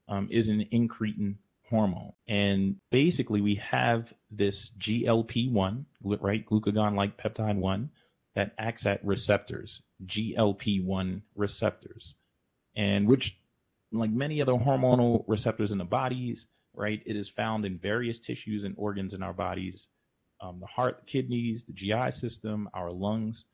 [0.09, 1.37] um, is an incretin
[1.69, 2.13] hormone.
[2.29, 6.47] And basically, we have this GLP 1, right?
[6.47, 7.91] Glucagon like peptide 1
[8.37, 12.15] that acts at receptors, GLP 1 receptors,
[12.77, 13.37] and which,
[13.91, 18.63] like many other hormonal receptors in the bodies, right, it is found in various tissues
[18.65, 19.89] and organs in our bodies
[20.41, 23.45] um, the heart, the kidneys, the GI system, our lungs,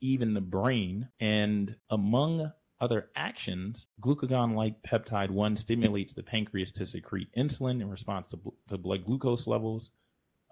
[0.00, 1.08] even the brain.
[1.20, 7.88] And among other actions, glucagon like peptide 1 stimulates the pancreas to secrete insulin in
[7.88, 9.90] response to, to blood glucose levels.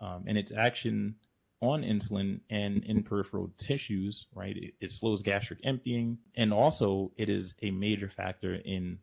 [0.00, 1.16] Um, and its action
[1.62, 6.18] on insulin and in peripheral tissues, right, it, it, slows gastric emptying.
[6.34, 8.98] And also, it is a major factor in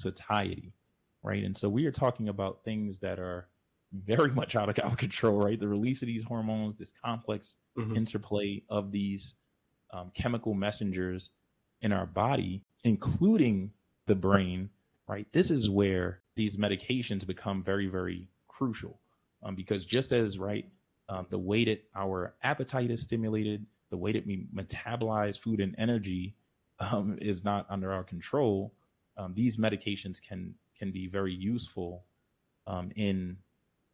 [0.00, 0.72] satiety,
[1.22, 1.42] right?
[1.42, 3.48] And so we are talking about things that are
[3.92, 5.58] very much out of our control, right?
[5.58, 7.96] The release of these hormones, this complex mm-hmm.
[7.96, 9.34] interplay of these
[9.92, 11.30] um, chemical messengers
[11.82, 13.72] in our body, including
[14.06, 14.70] the brain,
[15.08, 15.26] right?
[15.32, 19.00] This is where these medications become very, very crucial.
[19.42, 20.66] Um, because just as, right,
[21.08, 25.74] um, the way that our appetite is stimulated, the way that we metabolize food and
[25.78, 26.34] energy
[26.80, 28.72] um, is not under our control,
[29.16, 32.04] um, these medications can can be very useful
[32.66, 33.36] um, in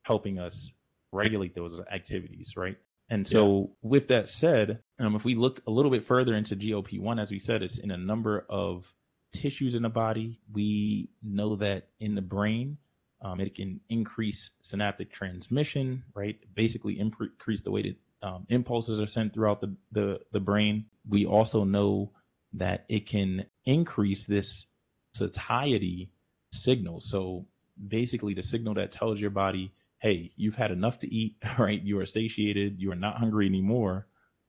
[0.03, 0.68] helping us
[1.12, 2.77] regulate those activities, right?
[3.09, 3.66] And so, yeah.
[3.83, 7.31] with that said, um, if we look a little bit further into GLP 1, as
[7.31, 8.92] we said, it's in a number of
[9.33, 10.40] tissues in the body.
[10.53, 12.79] We know that in the brain,
[13.22, 16.38] um, it can increase synaptic transmission, right?
[16.54, 20.87] Basically, increase the way that um, impulses are sent throughout the, the, the brain.
[21.08, 22.11] We also know
[22.54, 24.66] that it can increase this
[25.14, 26.11] satiety
[26.50, 27.00] signal.
[27.00, 27.46] So,
[27.88, 31.80] basically, the signal that tells your body, hey, you've had enough to eat, right?
[31.80, 34.08] You are satiated, you are not hungry anymore.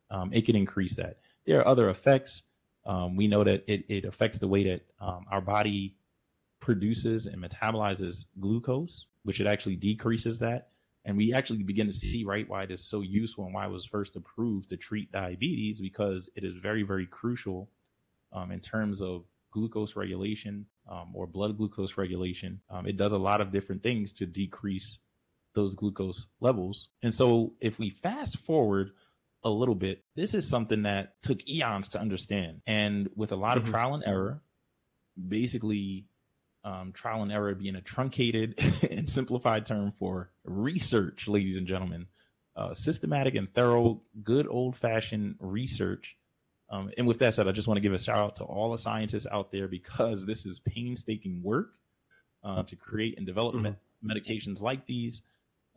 [0.09, 1.19] Um, it can increase that.
[1.45, 2.41] There are other effects.
[2.85, 5.95] Um, we know that it, it affects the way that um, our body
[6.63, 10.69] produces and metabolizes glucose, which it actually decreases that.
[11.03, 13.69] And we actually begin to see, right, why it is so useful and why it
[13.69, 17.69] was first approved to treat diabetes because it is very, very crucial
[18.31, 22.61] um, in terms of glucose regulation um, or blood glucose regulation.
[22.69, 24.99] Um, it does a lot of different things to decrease
[25.55, 26.87] those glucose levels.
[27.03, 28.91] And so if we fast forward
[29.43, 32.61] a little bit, this is something that took eons to understand.
[32.65, 33.67] And with a lot mm-hmm.
[33.67, 34.41] of trial and error,
[35.27, 36.07] basically
[36.63, 38.59] um, trial and error being a truncated
[38.91, 42.07] and simplified term for research, ladies and gentlemen.
[42.55, 46.15] Uh, systematic and thorough, good old fashioned research.
[46.69, 48.71] Um, and with that said, I just want to give a shout out to all
[48.71, 51.73] the scientists out there because this is painstaking work
[52.43, 54.09] uh, to create and develop mm-hmm.
[54.09, 55.21] medications like these.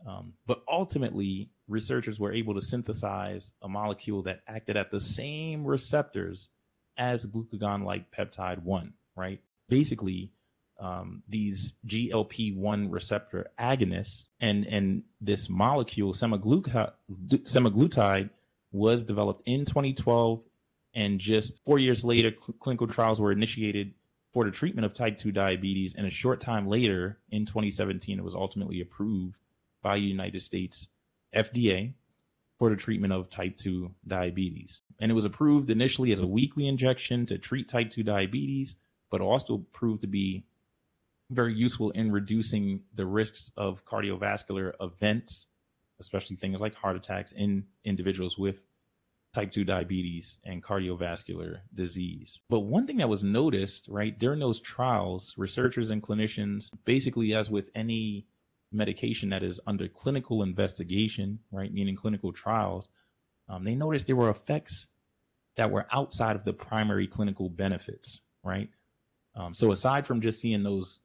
[0.05, 5.65] Um, but ultimately, researchers were able to synthesize a molecule that acted at the same
[5.65, 6.49] receptors
[6.97, 9.41] as glucagon like peptide 1, right?
[9.69, 10.31] Basically,
[10.79, 18.29] um, these GLP 1 receptor agonists and, and this molecule, semaglutide,
[18.71, 20.41] was developed in 2012.
[20.93, 23.93] And just four years later, cl- clinical trials were initiated
[24.33, 25.95] for the treatment of type 2 diabetes.
[25.95, 29.35] And a short time later, in 2017, it was ultimately approved
[29.81, 30.87] by the United States
[31.35, 31.93] FDA
[32.59, 34.81] for the treatment of type 2 diabetes.
[34.99, 38.75] And it was approved initially as a weekly injection to treat type 2 diabetes,
[39.09, 40.43] but also proved to be
[41.29, 45.47] very useful in reducing the risks of cardiovascular events,
[45.99, 48.61] especially things like heart attacks in individuals with
[49.33, 52.39] type 2 diabetes and cardiovascular disease.
[52.49, 57.49] But one thing that was noticed, right, during those trials, researchers and clinicians, basically, as
[57.49, 58.25] with any
[58.71, 62.87] medication that is under clinical investigation, right, meaning clinical trials,
[63.49, 64.87] um, they noticed there were effects
[65.55, 68.69] that were outside of the primary clinical benefits, right?
[69.35, 71.01] Um, so aside from just seeing those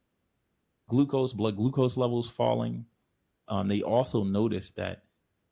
[0.93, 2.85] glucose, blood glucose levels falling,
[3.47, 5.05] um, they also noticed that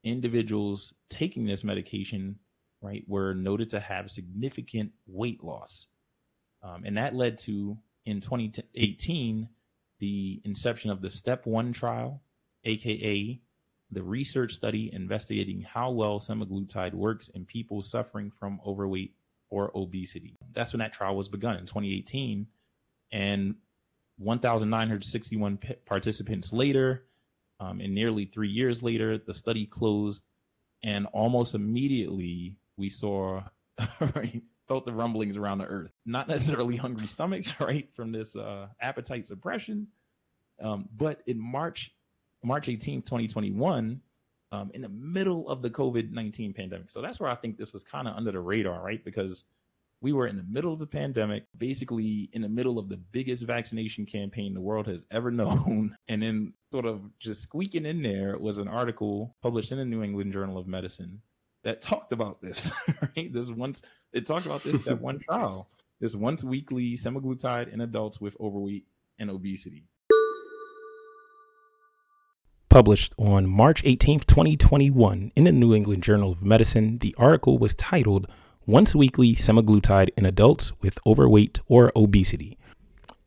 [0.03, 2.37] individuals taking this medication,
[2.81, 5.87] right, were noted to have significant weight loss.
[6.61, 7.75] Um, and that led to,
[8.05, 9.49] in 2018,
[9.99, 12.21] the inception of the STEP 1 trial,
[12.63, 13.41] aka
[13.93, 19.15] the research study investigating how well semaglutide works in people suffering from overweight
[19.49, 20.37] or obesity.
[20.53, 22.47] That's when that trial was begun in 2018.
[23.11, 23.55] And
[24.21, 27.05] 1,961 participants later,
[27.59, 30.23] um, and nearly three years later, the study closed.
[30.83, 33.43] And almost immediately, we saw,
[34.15, 35.91] right, felt the rumblings around the earth.
[36.05, 39.87] Not necessarily hungry stomachs, right, from this uh, appetite suppression.
[40.59, 41.91] Um, but in March
[42.43, 44.01] March 18th, 2021,
[44.51, 46.89] um, in the middle of the COVID 19 pandemic.
[46.89, 49.03] So that's where I think this was kind of under the radar, right?
[49.03, 49.43] Because
[50.01, 53.43] we were in the middle of the pandemic, basically in the middle of the biggest
[53.43, 55.95] vaccination campaign the world has ever known.
[56.07, 60.03] And then, sort of just squeaking in there, was an article published in the New
[60.03, 61.21] England Journal of Medicine
[61.63, 62.71] that talked about this,
[63.15, 63.31] right?
[63.31, 63.83] This once,
[64.13, 68.85] it talked about this step one trial, this once weekly semaglutide in adults with overweight
[69.19, 69.85] and obesity
[72.69, 76.99] published on March 18, 2021, in the New England Journal of Medicine.
[76.99, 78.27] The article was titled
[78.67, 82.59] Once Weekly Semaglutide in Adults with Overweight or Obesity.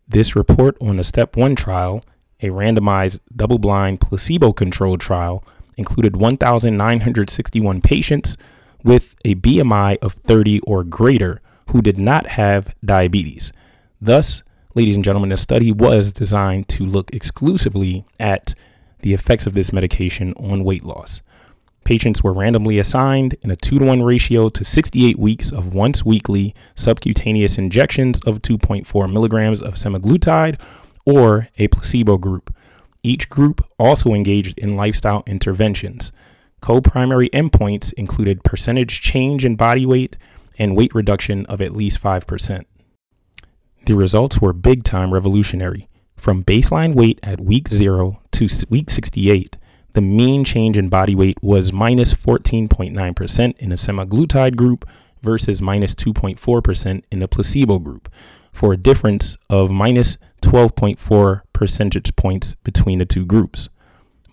[0.06, 2.04] This report on the Step 1 trial,
[2.40, 5.44] a randomized, double blind, placebo controlled trial,
[5.76, 8.36] included 1,961 patients
[8.84, 11.40] with a BMI of 30 or greater
[11.72, 13.52] who did not have diabetes.
[14.00, 14.44] Thus,
[14.76, 18.54] ladies and gentlemen, the study was designed to look exclusively at
[19.00, 21.22] the effects of this medication on weight loss.
[21.84, 26.04] Patients were randomly assigned in a 2 to 1 ratio to 68 weeks of once
[26.04, 30.60] weekly subcutaneous injections of 2.4 milligrams of semaglutide
[31.04, 32.54] or a placebo group.
[33.02, 36.10] Each group also engaged in lifestyle interventions.
[36.62, 40.16] Co primary endpoints included percentage change in body weight
[40.58, 42.64] and weight reduction of at least 5%.
[43.84, 45.88] The results were big time revolutionary.
[46.16, 49.58] From baseline weight at week zero to week 68,
[49.94, 54.88] the mean change in body weight was minus 14.9% in the semaglutide group
[55.22, 58.12] versus minus 2.4% in the placebo group,
[58.52, 63.70] for a difference of minus 12.4 percentage points between the two groups.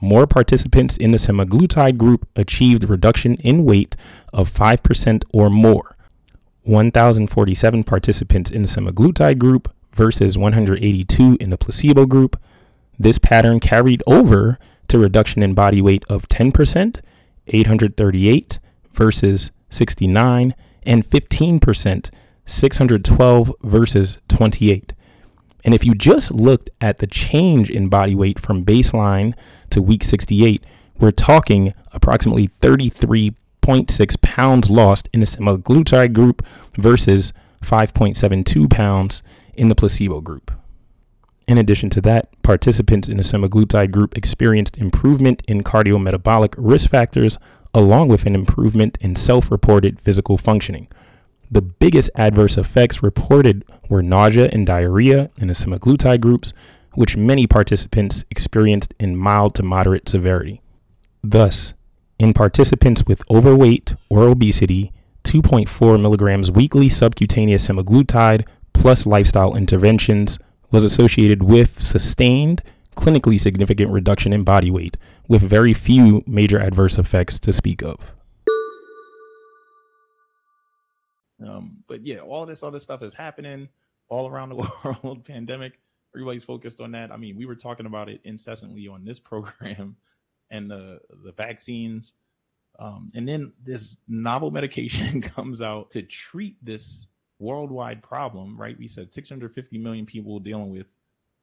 [0.02, 3.96] More participants in the semaglutide group achieved reduction in weight
[4.34, 5.96] of 5% or more.
[6.64, 12.40] 1,047 participants in the semaglutide group versus 182 in the placebo group
[13.02, 14.60] this pattern carried over
[14.92, 17.00] to reduction in body weight of 10%,
[17.48, 18.60] 838
[18.92, 22.10] versus 69, and 15%,
[22.46, 24.94] 612 versus 28.
[25.64, 29.34] And if you just looked at the change in body weight from baseline
[29.70, 30.64] to week 68,
[31.00, 36.46] we're talking approximately 33.6 pounds lost in the semaglutide group
[36.78, 37.32] versus
[37.64, 39.24] 5.72 pounds
[39.54, 40.52] in the placebo group.
[41.52, 47.38] In addition to that, participants in the semaglutide group experienced improvement in cardiometabolic risk factors
[47.74, 50.88] along with an improvement in self reported physical functioning.
[51.52, 56.54] The biggest adverse effects reported were nausea and diarrhea in the semaglutide groups,
[56.94, 60.62] which many participants experienced in mild to moderate severity.
[61.22, 61.74] Thus,
[62.18, 64.94] in participants with overweight or obesity,
[65.26, 70.40] 2.4 milligrams weekly subcutaneous semaglutide plus lifestyle interventions
[70.72, 72.62] was associated with sustained,
[72.96, 74.98] clinically significant reduction in body weight,
[75.28, 78.14] with very few major adverse effects to speak of.
[81.46, 83.68] Um, but yeah, all this other stuff is happening
[84.10, 85.26] all around the world.
[85.26, 85.80] Pandemic,
[86.14, 87.12] everybody's focused on that.
[87.12, 89.96] I mean, we were talking about it incessantly on this program,
[90.52, 92.14] and the the vaccines,
[92.80, 97.08] um, and then this novel medication comes out to treat this
[97.42, 98.78] worldwide problem, right?
[98.78, 100.88] We said 650 million people dealing with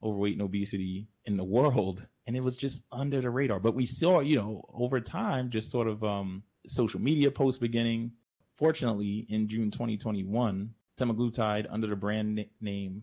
[0.03, 3.61] overweight and obesity in the world, and it was just under the radar.
[3.61, 8.13] But we saw, you know, over time, just sort of um, social media posts beginning.
[8.57, 13.03] Fortunately, in June 2021, semaglutide under the brand name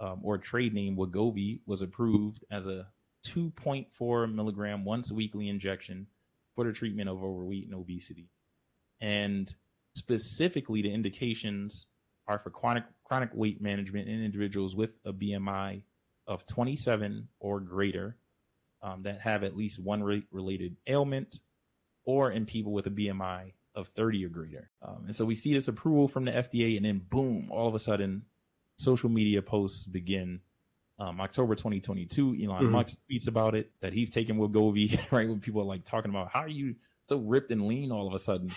[0.00, 2.86] um, or trade name Wegovy, was approved as a
[3.26, 6.06] 2.4 milligram once weekly injection
[6.54, 8.28] for the treatment of overweight and obesity.
[9.00, 9.52] And
[9.94, 11.86] specifically, the indications
[12.26, 15.82] are for chronic chronic weight management in individuals with a BMI
[16.26, 18.16] of 27 or greater
[18.82, 21.38] um, that have at least one re- related ailment,
[22.04, 24.70] or in people with a BMI of 30 or greater.
[24.82, 27.74] Um, and so we see this approval from the FDA, and then boom, all of
[27.74, 28.22] a sudden,
[28.76, 30.40] social media posts begin.
[30.96, 32.70] Um, October 2022, Elon mm-hmm.
[32.70, 35.28] Musk tweets about it that he's taking Wegovy, right?
[35.28, 36.76] When people are like talking about how are you
[37.08, 38.52] so ripped and lean all of a sudden,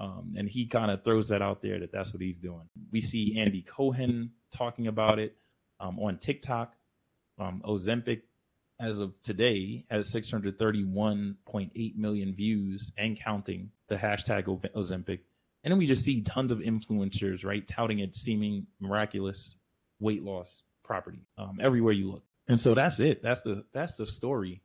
[0.00, 2.68] um, and he kind of throws that out there that that's what he's doing.
[2.90, 5.36] We see Andy Cohen talking about it
[5.78, 6.72] um, on TikTok.
[7.38, 8.22] Um, Ozempic,
[8.80, 15.20] as of today, has 631.8 million views and counting the hashtag Ozempic.
[15.62, 19.54] And then we just see tons of influencers, right, touting its seeming miraculous
[20.00, 22.22] weight loss property um, everywhere you look.
[22.48, 23.22] And so that's it.
[23.22, 24.62] That's the that's the story,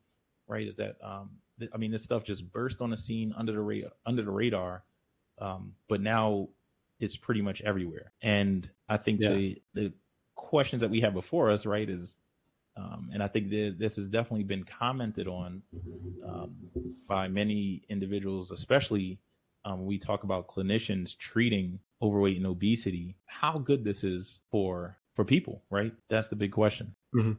[0.48, 0.66] right?
[0.66, 3.60] Is that um, th- I mean, this stuff just burst on the scene under the
[3.60, 4.84] radar, under the radar,
[5.40, 6.50] um, but now
[7.00, 8.12] it's pretty much everywhere.
[8.22, 9.34] And I think yeah.
[9.34, 9.94] the the
[10.36, 12.18] questions that we have before us, right, is
[12.78, 15.62] um, and I think that this has definitely been commented on
[16.28, 16.56] um,
[17.08, 19.20] by many individuals, especially
[19.64, 23.16] um, we talk about clinicians treating overweight and obesity.
[23.26, 25.94] How good this is for for people, right?
[26.10, 26.94] That's the big question.
[27.16, 27.34] Mm-hmm.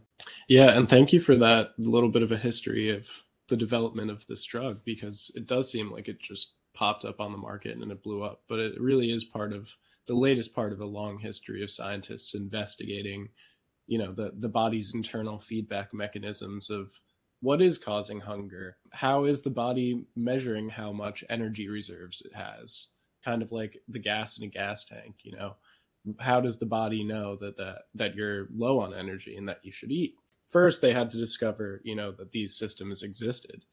[0.49, 3.07] Yeah, and thank you for that little bit of a history of
[3.49, 7.33] the development of this drug because it does seem like it just popped up on
[7.33, 9.75] the market and it blew up, but it really is part of
[10.07, 13.29] the latest part of a long history of scientists investigating
[13.89, 16.91] you know the the body's internal feedback mechanisms of
[17.41, 22.89] what is causing hunger how is the body measuring how much energy reserves it has
[23.27, 25.57] kind of like the gas in a gas tank you know?
[26.21, 29.73] How does the body know that that that you're low on energy and that you
[29.73, 30.15] should eat?
[30.47, 33.65] First they had to discover you know that these systems existed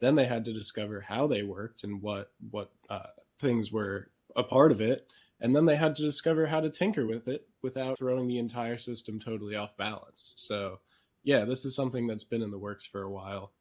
[0.00, 3.06] then they had to discover how they worked and what what uh,
[3.38, 5.06] things were a part of it
[5.40, 8.76] and then they had to discover how to tinker with it without throwing the entire
[8.76, 10.34] system totally off balance.
[10.36, 10.80] So,
[11.24, 13.52] yeah, this is something that's been in the works for a while.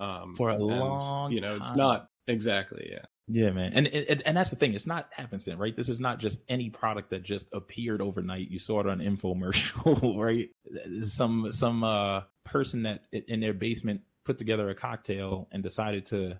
[0.00, 1.56] Um, for a and, long, you know, time.
[1.58, 3.04] it's not exactly, yeah.
[3.30, 4.72] Yeah, man, and, and and that's the thing.
[4.72, 5.76] It's not happenstance, right?
[5.76, 8.48] This is not just any product that just appeared overnight.
[8.48, 10.48] You saw it on infomercial, right?
[11.02, 16.38] Some some uh person that in their basement put together a cocktail and decided to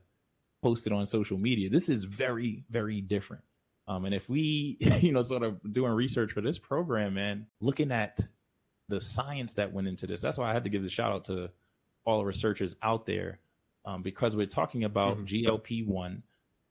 [0.63, 1.71] post it on social media.
[1.71, 3.43] This is very very different.
[3.89, 7.91] Um, and if we, you know, sort of doing research for this program, and looking
[7.91, 8.21] at
[8.89, 11.25] the science that went into this, that's why I had to give the shout out
[11.25, 11.49] to
[12.05, 13.41] all the researchers out there
[13.87, 15.49] um, because we're talking about mm-hmm.
[15.49, 16.23] GLP 1.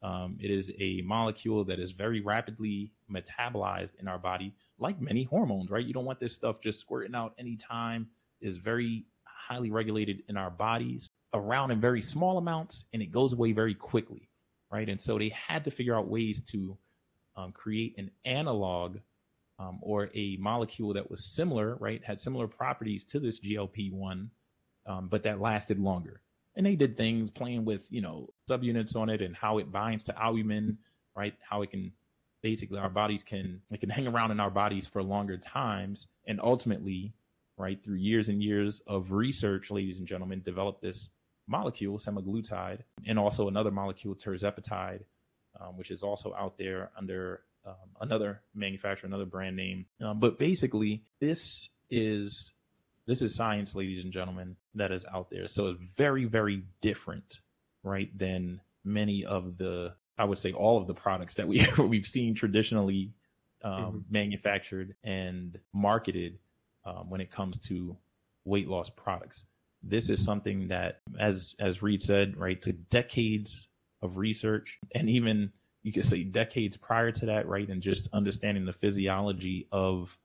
[0.04, 5.24] Um, it is a molecule that is very rapidly metabolized in our body, like many
[5.24, 5.84] hormones, right?
[5.84, 8.08] You don't want this stuff just squirting out anytime.
[8.40, 9.06] Is very
[9.48, 13.74] highly regulated in our bodies around in very small amounts, and it goes away very
[13.74, 14.30] quickly,
[14.72, 14.90] right?
[14.90, 16.78] And so they had to figure out ways to
[17.36, 18.98] um, create an analog
[19.60, 24.30] um, or a molecule that was similar, right, had similar properties to this GLP one,
[24.86, 26.22] um, but that lasted longer.
[26.56, 30.04] And they did things playing with, you know, subunits on it and how it binds
[30.04, 30.78] to albumin,
[31.16, 31.36] right?
[31.48, 31.92] How it can
[32.42, 36.40] basically our bodies can it can hang around in our bodies for longer times, and
[36.42, 37.14] ultimately,
[37.58, 41.10] right, through years and years of research, ladies and gentlemen, developed this
[41.48, 45.02] molecule, semaglutide, and also another molecule, tirzepatide,
[45.60, 49.86] um, which is also out there under um, another manufacturer, another brand name.
[50.02, 52.52] Um, but basically, this is
[53.06, 55.48] this is science, ladies and gentlemen, that is out there.
[55.48, 57.40] So it's very, very different,
[57.82, 62.06] right, than many of the I would say all of the products that we we've
[62.06, 63.14] seen traditionally
[63.64, 63.98] um, mm-hmm.
[64.10, 66.40] manufactured and marketed
[66.88, 67.96] um, when it comes to
[68.46, 69.44] weight loss products.
[69.84, 73.68] This is something that, as as Reed said, right, to decades
[74.02, 75.52] of research and even
[75.84, 77.68] you could say decades prior to that, right?
[77.70, 80.18] And just understanding the physiology of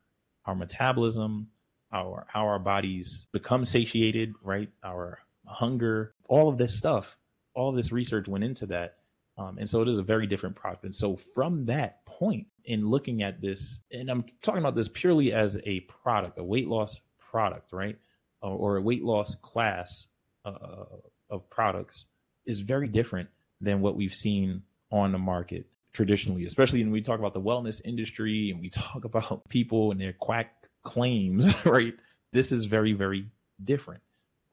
[0.45, 1.49] our metabolism,
[1.93, 4.71] our how our bodies become satiated, right?
[4.83, 7.17] Our hunger, all of this stuff,
[7.55, 8.97] all this research went into that.
[9.39, 10.85] Um, and so it is a very different product.
[10.85, 15.33] And so from that point in looking at this, and I'm talking about this purely
[15.33, 17.99] as a product, a weight loss product, right?
[18.41, 20.07] Or, a weight loss class
[20.45, 20.85] uh,
[21.31, 22.05] of products
[22.47, 23.29] is very different
[23.61, 24.63] than what we've seen
[24.93, 29.05] on the market traditionally, especially when we talk about the wellness industry and we talk
[29.11, 30.55] about people and their quack
[30.85, 31.95] claims, right?
[32.33, 33.27] This is very, very
[33.65, 34.03] different.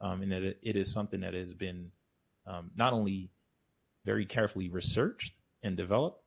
[0.00, 1.92] Um, and that it, it is something that has been
[2.46, 3.30] um, not only
[4.04, 6.19] very carefully researched and developed,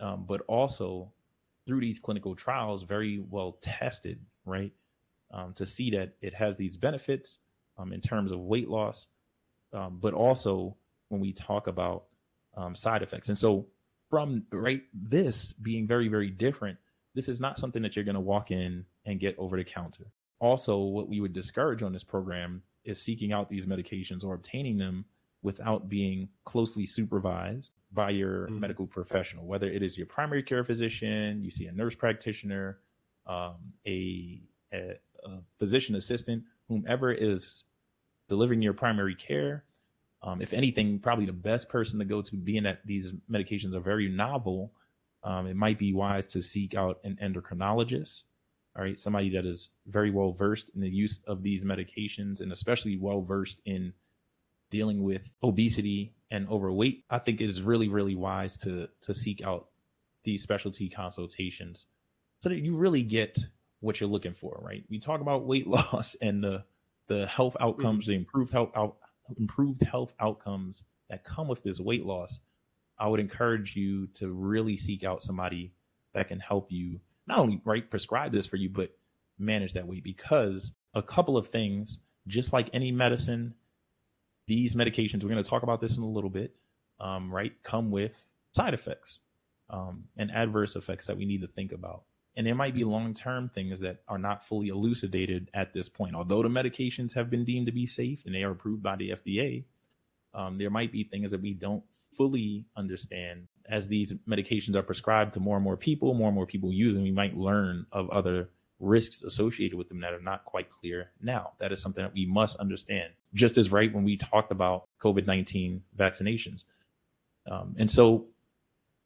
[0.00, 1.12] um, but also
[1.66, 4.72] through these clinical trials, very well tested, right?
[5.34, 7.38] um, to see that it has these benefits
[7.76, 9.06] um, in terms of weight loss,
[9.72, 10.76] um, but also
[11.08, 12.04] when we talk about
[12.56, 13.28] um, side effects.
[13.28, 13.66] And so,
[14.10, 16.78] from right this being very very different,
[17.14, 20.06] this is not something that you're going to walk in and get over the counter.
[20.38, 24.78] Also, what we would discourage on this program is seeking out these medications or obtaining
[24.78, 25.04] them
[25.44, 28.60] without being closely supervised by your mm-hmm.
[28.60, 32.78] medical professional, whether it is your primary care physician, you see a nurse practitioner,
[33.26, 34.40] um, a,
[34.72, 37.64] a, a, physician assistant, whomever is
[38.28, 39.64] delivering your primary care.
[40.22, 43.80] Um, if anything, probably the best person to go to, being that these medications are
[43.80, 44.72] very novel,
[45.22, 48.22] um, it might be wise to seek out an endocrinologist.
[48.76, 52.50] All right, somebody that is very well versed in the use of these medications and
[52.50, 53.92] especially well versed in
[54.70, 59.42] dealing with obesity and overweight, I think it is really, really wise to to seek
[59.42, 59.68] out
[60.24, 61.86] these specialty consultations
[62.40, 63.38] so that you really get
[63.80, 64.84] what you're looking for, right?
[64.88, 66.64] We talk about weight loss and the
[67.06, 68.12] the health outcomes, mm-hmm.
[68.12, 68.96] the improved health out,
[69.38, 72.38] improved health outcomes that come with this weight loss.
[72.98, 75.72] I would encourage you to really seek out somebody
[76.14, 78.90] that can help you not only right prescribe this for you, but
[79.38, 83.54] manage that weight because a couple of things, just like any medicine,
[84.46, 86.54] these medications, we're going to talk about this in a little bit,
[87.00, 88.12] um, right, come with
[88.52, 89.18] side effects
[89.70, 92.02] um, and adverse effects that we need to think about.
[92.36, 96.16] And there might be long term things that are not fully elucidated at this point.
[96.16, 99.10] Although the medications have been deemed to be safe and they are approved by the
[99.10, 99.64] FDA,
[100.34, 101.84] um, there might be things that we don't
[102.16, 106.46] fully understand as these medications are prescribed to more and more people, more and more
[106.46, 107.04] people use them.
[107.04, 108.48] We might learn of other
[108.84, 111.52] risks associated with them that are not quite clear now.
[111.58, 113.12] That is something that we must understand.
[113.32, 116.64] Just as right when we talked about COVID 19 vaccinations.
[117.50, 118.26] Um, and so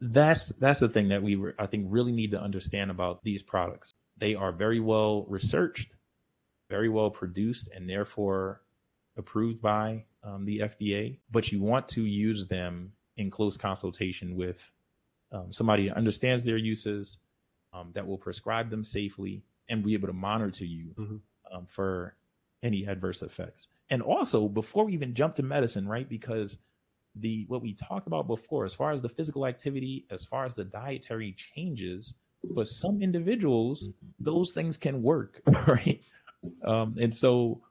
[0.01, 3.43] that's that's the thing that we re- I think really need to understand about these
[3.43, 3.93] products.
[4.17, 5.95] They are very well researched,
[6.69, 8.63] very well produced, and therefore
[9.17, 11.19] approved by um, the FDA.
[11.31, 14.63] But you want to use them in close consultation with
[15.33, 17.19] um, somebody that understands their uses,
[17.73, 21.17] um, that will prescribe them safely, and be able to monitor you mm-hmm.
[21.57, 22.15] um, for
[22.63, 23.67] any adverse effects.
[23.91, 26.09] And also, before we even jump to medicine, right?
[26.09, 26.59] Because
[27.17, 30.55] the what we talked about before, as far as the physical activity, as far as
[30.55, 32.15] the dietary changes,
[32.55, 33.89] for some individuals,
[34.21, 36.01] those things can work, right?
[36.65, 37.63] Um, and so,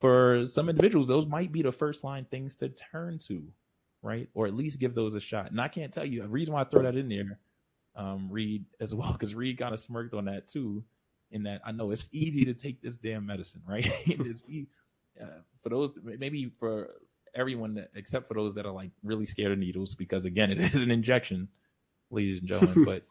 [0.00, 3.42] for some individuals, those might be the first line things to turn to,
[4.02, 4.28] right?
[4.34, 5.50] Or at least give those a shot.
[5.50, 7.38] And I can't tell you a reason why I throw that in there,
[7.94, 10.82] um, Reed as well, because Reed kind of smirked on that too
[11.30, 13.86] in that I know it's easy to take this damn medicine, right?
[15.20, 15.26] uh,
[15.62, 16.90] for those maybe for
[17.34, 20.58] everyone that, except for those that are like really scared of needles because again it
[20.58, 21.48] is an injection,
[22.10, 22.84] ladies and gentlemen.
[22.84, 23.04] but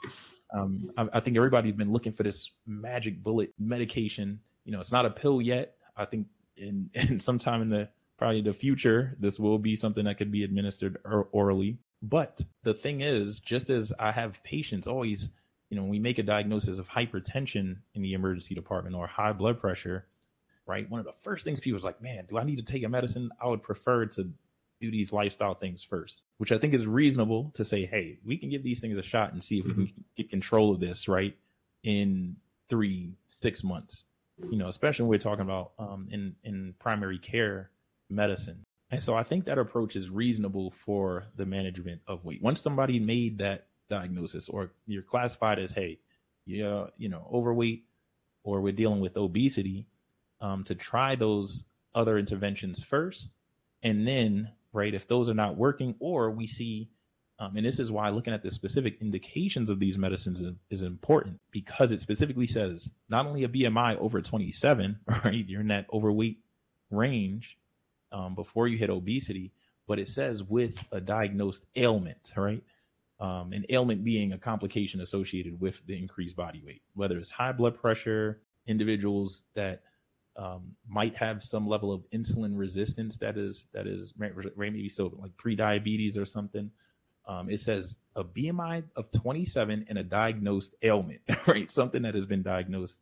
[0.54, 4.40] um, I, I, think everybody's been looking for this magic bullet medication.
[4.64, 5.76] You know, it's not a pill yet.
[5.96, 10.18] I think in, in sometime in the probably the future, this will be something that
[10.18, 11.78] could be administered or, orally.
[12.02, 15.30] But the thing is, just as I have patients always
[15.70, 19.34] you know, when we make a diagnosis of hypertension in the emergency department or high
[19.34, 20.06] blood pressure,
[20.68, 20.90] right?
[20.90, 22.90] One of the first things people is like, man, do I need to take a
[22.90, 23.32] medicine?
[23.42, 24.30] I would prefer to
[24.82, 28.50] do these lifestyle things first, which I think is reasonable to say, hey, we can
[28.50, 29.82] give these things a shot and see if mm-hmm.
[29.82, 31.36] we can get control of this, right?
[31.84, 32.36] In
[32.70, 34.04] three, six months,
[34.52, 37.70] you know, especially when we're talking about um, in, in primary care
[38.10, 38.64] medicine.
[38.92, 42.42] And so I think that approach is reasonable for the management of weight.
[42.42, 46.00] Once somebody made that diagnosis or you're classified as hey
[46.46, 47.84] yeah you know overweight
[48.44, 49.88] or we're dealing with obesity
[50.42, 51.64] um, to try those
[51.94, 53.34] other interventions first
[53.84, 56.90] and then right if those are not working or we see
[57.38, 60.84] um, and this is why looking at the specific indications of these medicines is, is,
[60.84, 65.46] important because it specifically says not only a BMI over 27, right?
[65.46, 66.40] You're in that overweight
[66.92, 67.58] range
[68.14, 69.52] um, before you hit obesity,
[69.86, 72.64] but it says with a diagnosed ailment, right?
[73.20, 77.52] Um, an ailment being a complication associated with the increased body weight, whether it's high
[77.52, 79.84] blood pressure, individuals that
[80.38, 85.36] um, might have some level of insulin resistance that is that is maybe so like
[85.38, 86.70] pre-diabetes or something.
[87.28, 91.72] Um, it says a BMI of 27 and a diagnosed ailment, right?
[91.72, 93.00] Something that has been diagnosed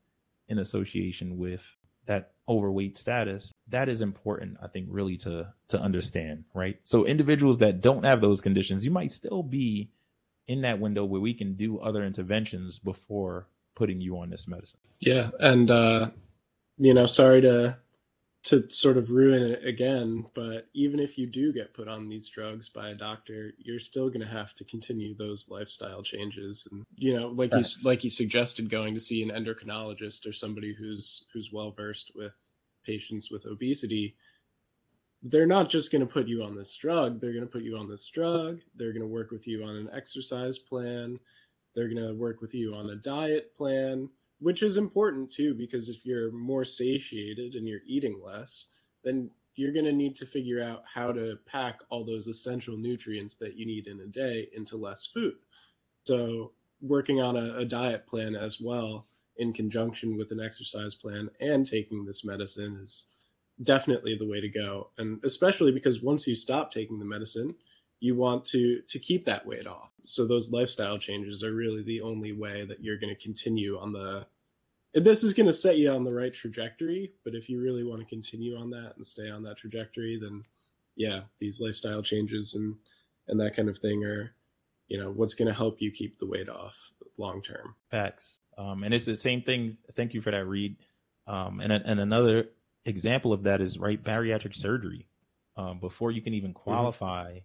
[0.48, 1.62] in association with
[2.06, 3.52] that overweight status.
[3.70, 6.80] That is important, I think, really to to understand, right?
[6.84, 9.90] So individuals that don't have those conditions, you might still be
[10.48, 14.80] in that window where we can do other interventions before putting you on this medicine.
[15.00, 16.10] Yeah, and uh,
[16.78, 17.78] you know, sorry to
[18.44, 22.28] to sort of ruin it again, but even if you do get put on these
[22.28, 26.68] drugs by a doctor, you're still going to have to continue those lifestyle changes.
[26.70, 30.76] And you know, like you like you suggested, going to see an endocrinologist or somebody
[30.78, 32.34] who's who's well versed with
[32.86, 34.16] patients with obesity.
[35.24, 37.20] They're not just going to put you on this drug.
[37.20, 38.60] They're going to put you on this drug.
[38.76, 41.20] They're going to work with you on an exercise plan.
[41.74, 44.10] They're going to work with you on a diet plan
[44.44, 48.68] which is important too because if you're more satiated and you're eating less
[49.04, 53.36] then you're going to need to figure out how to pack all those essential nutrients
[53.36, 55.36] that you need in a day into less food
[56.04, 56.52] so
[56.82, 59.08] working on a, a diet plan as well
[59.38, 63.08] in conjunction with an exercise plan and taking this medicine is
[63.62, 64.90] definitely the way to go.
[64.98, 67.56] And especially because once you stop taking the medicine
[68.04, 69.90] you want to to keep that weight off.
[70.04, 73.94] So those lifestyle changes are really the only way that you're going to continue on
[73.94, 74.28] the
[74.94, 78.02] this is going to set you on the right trajectory but if you really want
[78.02, 80.44] to continue on that and stay on that trajectory then
[80.96, 82.76] yeah these lifestyle changes and
[83.30, 84.36] and that kind of thing are
[84.90, 87.74] you know what's going to help you keep the weight off long term.
[87.90, 88.38] Facts.
[88.58, 90.76] Um, and it's the same thing thank you for that Reed
[91.26, 92.50] um, and, and another
[92.86, 95.08] example of that is right bariatric surgery
[95.58, 96.70] um, before you can even mm-hmm.
[96.70, 97.40] qualify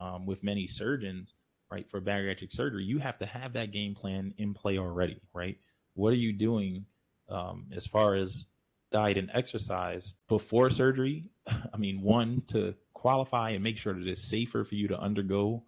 [0.00, 0.26] mm-hmm.
[0.26, 1.34] with many surgeons
[1.70, 5.58] right for bariatric surgery you have to have that game plan in play already right
[5.94, 6.84] what are you doing
[7.28, 8.46] um, as far as
[8.92, 11.30] diet and exercise before surgery?
[11.46, 15.64] I mean, one to qualify and make sure that it's safer for you to undergo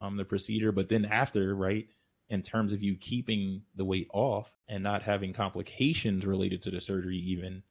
[0.00, 1.86] um, the procedure, but then after, right?
[2.30, 6.80] In terms of you keeping the weight off and not having complications related to the
[6.80, 7.62] surgery, even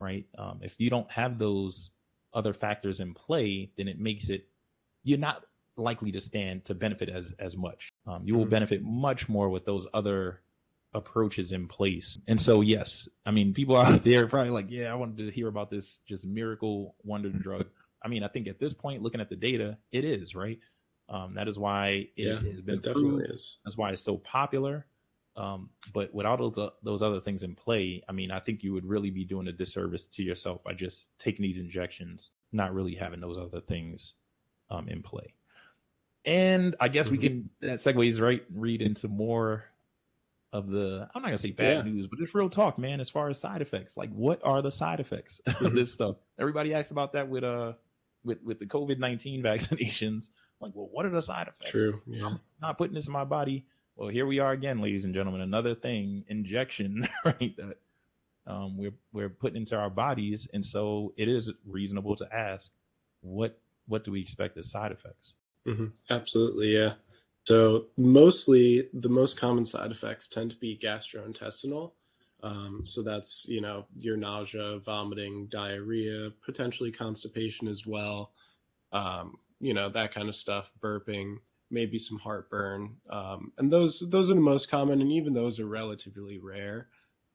[0.00, 0.26] right?
[0.36, 1.90] Um, if you don't have those
[2.32, 4.46] other factors in play, then it makes it
[5.02, 5.42] you're not
[5.76, 7.90] likely to stand to benefit as as much.
[8.06, 8.50] Um, you will mm-hmm.
[8.50, 10.40] benefit much more with those other
[10.94, 12.18] approaches in place.
[12.26, 15.48] And so, yes, I mean, people out there probably like, yeah, I wanted to hear
[15.48, 17.66] about this just miracle wonder drug.
[18.02, 20.58] I mean, I think at this point, looking at the data, it is right.
[21.08, 23.58] Um, that is why it yeah, has been it definitely is.
[23.64, 24.86] That's why it's so popular.
[25.38, 28.84] Um, but without those, those other things in play, I mean, I think you would
[28.84, 33.20] really be doing a disservice to yourself by just taking these injections, not really having
[33.20, 34.14] those other things
[34.68, 35.34] um, in play.
[36.24, 37.12] And I guess mm-hmm.
[37.12, 39.64] we can that segues right Reed into more
[40.52, 41.92] of the I'm not gonna say bad yeah.
[41.92, 43.00] news, but it's real talk, man.
[43.00, 45.76] As far as side effects, like what are the side effects of mm-hmm.
[45.76, 46.16] this stuff?
[46.38, 47.74] Everybody asks about that with uh
[48.24, 50.30] with with the COVID nineteen vaccinations.
[50.60, 51.70] Like, well, what are the side effects?
[51.70, 52.02] True.
[52.06, 52.26] Yeah.
[52.26, 53.64] I'm not putting this in my body.
[53.98, 55.40] Well, here we are again, ladies and gentlemen.
[55.40, 57.56] Another thing, injection, right?
[57.56, 57.78] That
[58.46, 62.70] um, we're we're putting into our bodies, and so it is reasonable to ask,
[63.22, 65.34] what what do we expect as side effects?
[65.66, 65.86] Mm-hmm.
[66.10, 66.94] Absolutely, yeah.
[67.42, 71.90] So mostly the most common side effects tend to be gastrointestinal.
[72.44, 78.30] Um, so that's you know your nausea, vomiting, diarrhea, potentially constipation as well.
[78.92, 81.38] Um, you know that kind of stuff, burping,
[81.70, 85.66] maybe some heartburn, um, and those those are the most common, and even those are
[85.66, 86.88] relatively rare.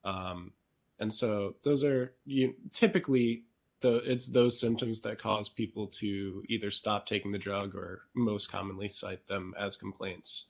[0.03, 0.53] Um,
[0.99, 3.43] and so those are you typically
[3.81, 8.51] the it's those symptoms that cause people to either stop taking the drug or most
[8.51, 10.45] commonly cite them as complaints.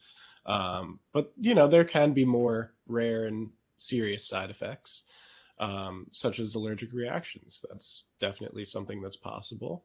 [0.45, 5.03] Um, but you know there can be more rare and serious side effects,
[5.59, 7.65] um, such as allergic reactions.
[7.67, 9.83] That's definitely something that's possible.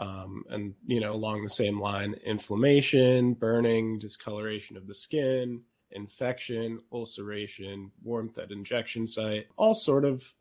[0.00, 6.80] Um, and you know along the same line, inflammation, burning, discoloration of the skin, infection,
[6.92, 10.32] ulceration, warmth at injection site, all sort of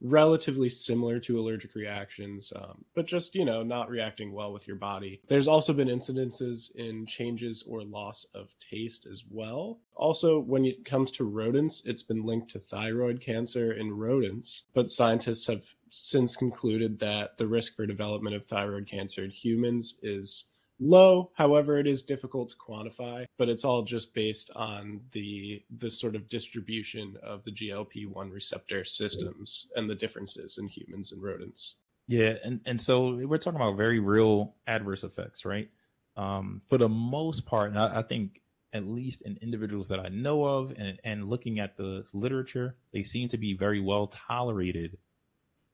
[0.00, 4.76] relatively similar to allergic reactions, um, but just, you know, not reacting well with your
[4.76, 5.20] body.
[5.28, 9.80] There's also been incidences in changes or loss of taste as well.
[9.94, 14.90] Also, when it comes to rodents, it's been linked to thyroid cancer in rodents, but
[14.90, 20.46] scientists have since concluded that the risk for development of thyroid cancer in humans is
[20.84, 21.30] low.
[21.34, 26.14] However it is difficult to quantify but it's all just based on the the sort
[26.14, 31.76] of distribution of the glp-1 receptor systems and the differences in humans and rodents.
[32.06, 35.68] Yeah and and so we're talking about very real adverse effects right?
[36.16, 38.40] Um, for the most part and I, I think
[38.72, 43.02] at least in individuals that i know of and, and looking at the literature they
[43.02, 44.98] seem to be very well tolerated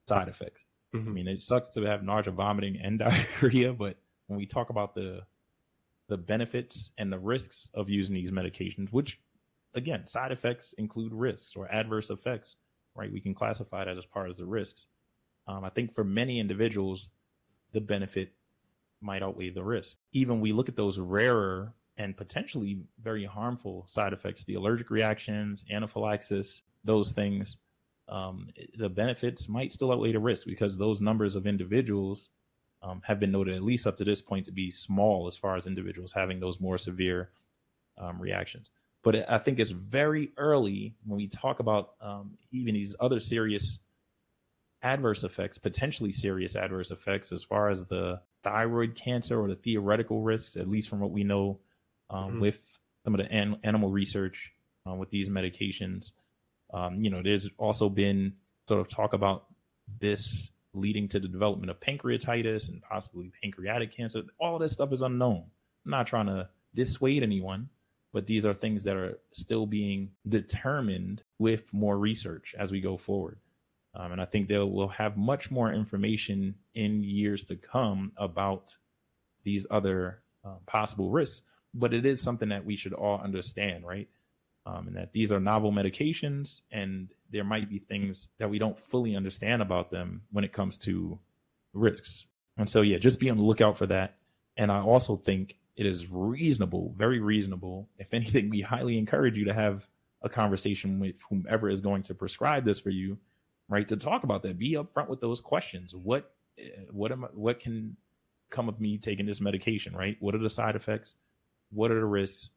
[0.07, 0.63] side effects.
[0.95, 1.09] Mm-hmm.
[1.09, 2.99] i mean it sucks to have nausea vomiting and
[3.41, 3.97] diarrhea but
[4.31, 5.21] when we talk about the
[6.07, 9.19] the benefits and the risks of using these medications, which
[9.73, 12.55] again, side effects include risks or adverse effects,
[12.95, 13.11] right?
[13.11, 14.85] We can classify that as part of the risks.
[15.47, 17.09] Um, I think for many individuals,
[17.73, 18.33] the benefit
[19.01, 19.97] might outweigh the risk.
[20.13, 25.65] Even we look at those rarer and potentially very harmful side effects, the allergic reactions,
[25.69, 27.57] anaphylaxis, those things.
[28.11, 32.29] um, the benefits might still outweigh the risk because those numbers of individuals
[32.83, 35.55] um, have been noted, at least up to this point, to be small as far
[35.55, 37.29] as individuals having those more severe
[37.97, 38.69] um, reactions.
[39.03, 43.79] But I think it's very early when we talk about um, even these other serious
[44.83, 50.21] adverse effects, potentially serious adverse effects, as far as the thyroid cancer or the theoretical
[50.21, 51.59] risks, at least from what we know
[52.09, 52.41] um, mm-hmm.
[52.41, 52.61] with
[53.03, 54.51] some of the an- animal research
[54.87, 56.11] uh, with these medications.
[56.73, 58.33] Um, you know, there's also been
[58.67, 59.45] sort of talk about
[59.99, 64.23] this leading to the development of pancreatitis and possibly pancreatic cancer.
[64.39, 65.43] All of this stuff is unknown.
[65.85, 67.69] I'm not trying to dissuade anyone,
[68.13, 72.97] but these are things that are still being determined with more research as we go
[72.97, 73.39] forward.
[73.93, 78.75] Um, and I think they will have much more information in years to come about
[79.43, 81.41] these other uh, possible risks.
[81.73, 84.07] But it is something that we should all understand, right?
[84.65, 88.77] Um, and that these are novel medications, and there might be things that we don't
[88.77, 91.17] fully understand about them when it comes to
[91.73, 92.27] risks.
[92.57, 94.17] And so, yeah, just be on the lookout for that.
[94.57, 97.89] And I also think it is reasonable, very reasonable.
[97.97, 99.87] If anything, we highly encourage you to have
[100.21, 103.17] a conversation with whomever is going to prescribe this for you
[103.71, 103.87] right?
[103.87, 105.95] To talk about that, be upfront with those questions.
[105.95, 107.95] What, eh, what am I, what can
[108.51, 110.17] come of me taking this medication, right?
[110.19, 111.15] What are the side effects?
[111.71, 112.49] What are the risks?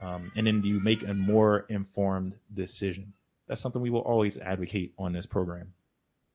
[0.00, 3.12] Um, and then you make a more informed decision?
[3.48, 5.72] That's something we will always advocate on this program.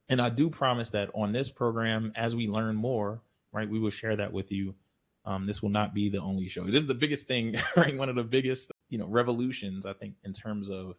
[0.09, 3.91] And I do promise that on this program, as we learn more, right, we will
[3.91, 4.75] share that with you.
[5.23, 6.65] Um, this will not be the only show.
[6.65, 7.95] This is the biggest thing, right?
[7.95, 10.95] One of the biggest, you know, revolutions, I think, in terms of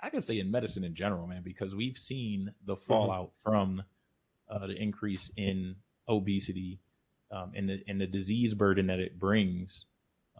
[0.00, 2.84] I could say in medicine in general, man, because we've seen the mm-hmm.
[2.84, 3.50] fallout mm-hmm.
[3.50, 3.82] from
[4.48, 5.76] uh, the increase in
[6.08, 6.80] obesity
[7.30, 9.86] um, and the and the disease burden that it brings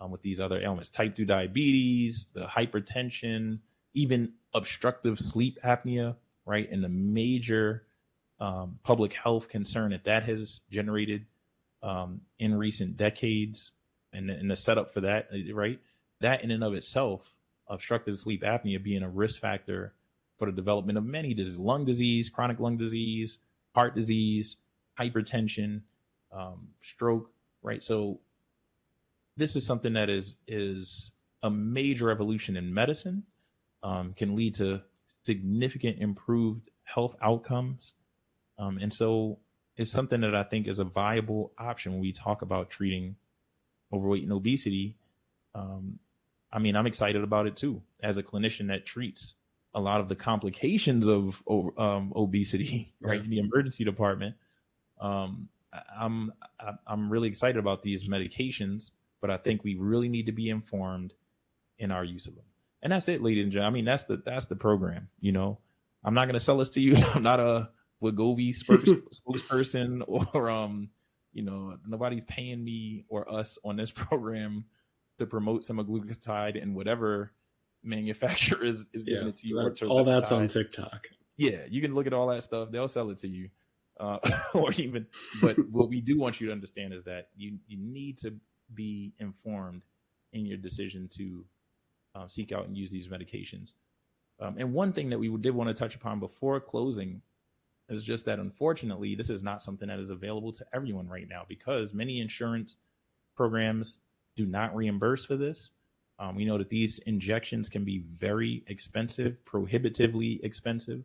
[0.01, 3.59] um, with these other ailments, type two diabetes, the hypertension,
[3.95, 7.85] even obstructive sleep apnea, right, and the major
[8.41, 11.27] um, public health concern that that has generated
[11.83, 13.73] um, in recent decades,
[14.13, 15.81] and, and the setup for that, right,
[16.21, 17.23] that in and of itself
[17.69, 19.93] obstructive sleep apnea being a risk factor
[20.39, 23.39] for the development of many diseases lung disease, chronic lung disease,
[23.75, 24.57] heart disease,
[24.99, 25.81] hypertension,
[26.33, 27.31] um, stroke,
[27.63, 27.83] right?
[27.83, 28.21] So
[29.37, 31.11] this is something that is is
[31.43, 33.23] a major evolution in medicine,
[33.83, 34.81] um, can lead to
[35.25, 37.95] significant improved health outcomes.
[38.59, 39.39] Um, and so
[39.77, 43.17] it's something that I think is a viable option when we talk about treating
[43.93, 44.97] overweight and obesity.
[45.55, 45.99] Um,
[46.53, 49.35] I mean, I'm excited about it too as a clinician that treats
[49.75, 51.43] a lot of the complications of
[51.77, 54.35] um, obesity, right, in the emergency department.
[55.01, 55.49] Um,
[55.95, 56.33] I'm
[56.87, 61.15] I'm really excited about these medications, but I think we really need to be informed
[61.79, 62.45] in our use of them.
[62.83, 63.73] And that's it, ladies and gentlemen.
[63.73, 65.09] I mean, that's the that's the program.
[65.21, 65.59] You know,
[66.05, 66.97] I'm not going to sell this to you.
[67.15, 67.71] I'm not a
[68.03, 68.55] Wegovy
[69.29, 70.03] spokesperson
[70.35, 70.91] or um,
[71.33, 74.65] you know, nobody's paying me or us on this program
[75.19, 77.33] to promote semaglutide and whatever
[77.83, 79.57] manufacturer is, is giving it to you.
[79.57, 81.09] That, all that's on TikTok.
[81.37, 82.71] Yeah, you can look at all that stuff.
[82.71, 83.51] They'll sell it to you.
[83.99, 84.19] Uh,
[84.55, 85.07] or even,
[85.41, 88.35] but what we do want you to understand is that you, you need to
[88.75, 89.83] be informed
[90.33, 91.45] in your decision to
[92.15, 93.73] uh, seek out and use these medications.
[94.41, 97.23] Um, and one thing that we did want to touch upon before closing
[97.89, 101.45] is just that unfortunately, this is not something that is available to everyone right now
[101.49, 102.77] because many insurance
[103.37, 103.99] programs
[104.37, 105.71] do not reimburse for this.
[106.19, 111.05] Um, we know that these injections can be very expensive, prohibitively expensive.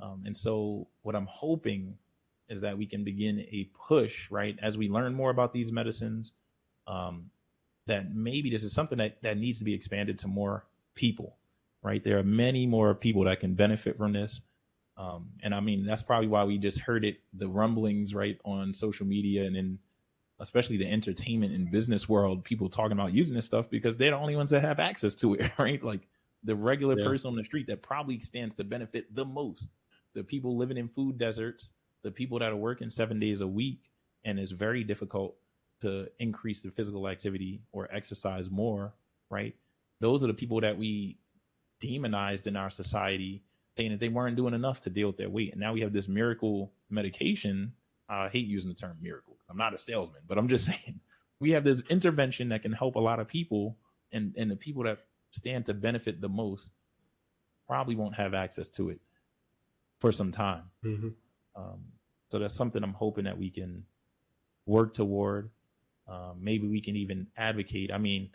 [0.00, 1.98] Um, and so, what I'm hoping
[2.48, 6.32] is that we can begin a push, right, as we learn more about these medicines,
[6.88, 7.30] um,
[7.86, 10.64] that maybe this is something that, that needs to be expanded to more
[10.94, 11.36] people,
[11.82, 12.02] right?
[12.02, 14.40] There are many more people that can benefit from this.
[14.96, 18.74] Um, and I mean, that's probably why we just heard it, the rumblings, right, on
[18.74, 19.78] social media and in
[20.40, 24.16] especially the entertainment and business world, people talking about using this stuff because they're the
[24.16, 25.82] only ones that have access to it, right?
[25.82, 26.00] Like
[26.44, 27.06] the regular yeah.
[27.06, 29.68] person on the street that probably stands to benefit the most.
[30.14, 31.72] The people living in food deserts,
[32.02, 33.80] the people that are working seven days a week,
[34.24, 35.34] and it's very difficult
[35.80, 38.92] to increase the physical activity or exercise more,
[39.30, 39.54] right?
[40.00, 41.18] Those are the people that we
[41.80, 43.42] demonized in our society,
[43.76, 45.52] saying that they weren't doing enough to deal with their weight.
[45.52, 47.72] And now we have this miracle medication.
[48.08, 51.00] I hate using the term miracle because I'm not a salesman, but I'm just saying
[51.40, 53.76] we have this intervention that can help a lot of people,
[54.12, 54.98] and and the people that
[55.30, 56.70] stand to benefit the most
[57.66, 59.00] probably won't have access to it
[60.00, 60.62] for some time.
[60.84, 61.08] Mm-hmm.
[61.54, 61.84] Um,
[62.30, 63.84] so that's something I'm hoping that we can
[64.66, 65.50] work toward.
[66.08, 67.92] Um, maybe we can even advocate.
[67.92, 68.30] I mean,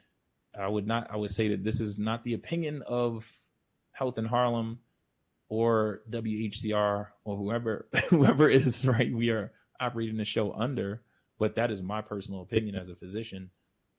[0.58, 1.10] I would not.
[1.12, 3.32] I would say that this is not the opinion of
[3.92, 4.80] Health in Harlem
[5.50, 11.02] or WHCR or whoever whoever is right we are operating the show under.
[11.40, 13.50] But that is my personal opinion as a physician.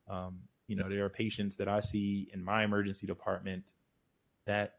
[0.09, 3.73] Um, you know, there are patients that I see in my emergency department
[4.47, 4.77] that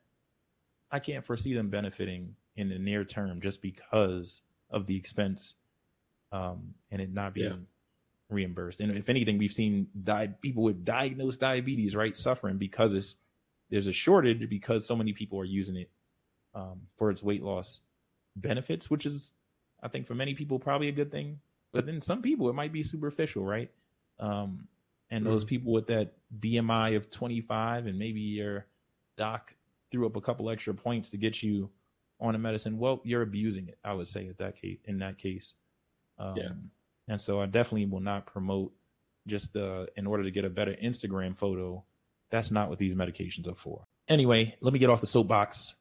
[0.91, 5.55] I can't foresee them benefiting in the near term just because of the expense
[6.31, 7.67] um, and it not being.
[8.35, 8.81] Reimbursed.
[8.81, 13.15] And if anything, we've seen di- people with diagnosed diabetes, right, suffering because it's
[13.71, 15.89] there's a shortage because so many people are using it
[16.53, 17.79] um, for its weight loss
[18.35, 19.33] benefits, which is,
[19.81, 21.39] I think, for many people probably a good thing.
[21.73, 23.71] But then some people, it might be superficial, right?
[24.19, 24.67] Um,
[25.09, 25.31] and mm-hmm.
[25.31, 28.65] those people with that BMI of 25 and maybe your
[29.17, 29.53] doc
[29.91, 31.69] threw up a couple extra points to get you
[32.19, 33.77] on a medicine, well, you're abusing it.
[33.83, 35.53] I would say at that case, in that case.
[36.17, 36.49] Um, yeah.
[37.07, 38.73] And so I definitely will not promote
[39.27, 41.83] just the in order to get a better Instagram photo.
[42.31, 43.85] That's not what these medications are for.
[44.07, 45.75] Anyway, let me get off the soapbox.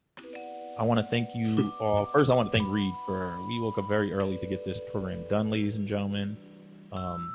[0.77, 2.05] I want to thank you all.
[2.05, 4.79] First, I want to thank Reed for we woke up very early to get this
[4.91, 6.37] program done, ladies and gentlemen.
[6.91, 7.31] Um,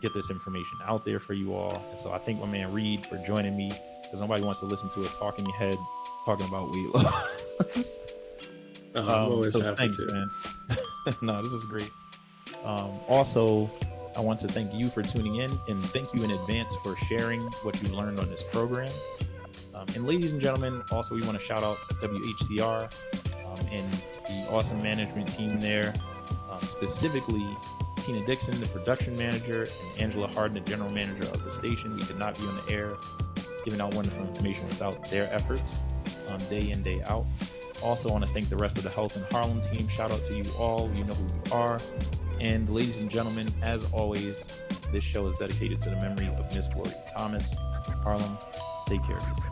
[0.00, 1.82] get this information out there for you all.
[1.90, 3.70] And so I thank my man Reed for joining me
[4.02, 5.76] because nobody wants to listen to a talking head
[6.24, 7.98] talking about weight loss.
[8.94, 10.12] uh, um, so thanks, to.
[10.12, 10.30] man.
[11.22, 11.90] no, this is great.
[12.64, 13.70] Um, also,
[14.16, 17.40] I want to thank you for tuning in and thank you in advance for sharing
[17.62, 18.90] what you learned on this program.
[19.74, 22.92] Um, and ladies and gentlemen, also we want to shout out WHCR
[23.46, 23.92] um, and
[24.26, 25.94] the awesome management team there,
[26.50, 27.46] um, specifically
[28.00, 31.96] Tina Dixon, the production manager, and Angela Harden, the general manager of the station.
[31.96, 32.94] We could not be on the air
[33.64, 35.80] giving out wonderful information without their efforts
[36.28, 37.24] um, day in, day out.
[37.82, 39.88] Also, want to thank the rest of the Health in Harlem team.
[39.88, 40.90] Shout out to you all.
[40.94, 41.80] You know who you are.
[42.42, 46.66] And ladies and gentlemen, as always, this show is dedicated to the memory of Miss
[46.66, 47.48] Gloria Thomas.
[48.02, 48.36] Harlem,
[48.88, 49.51] take care of yourself.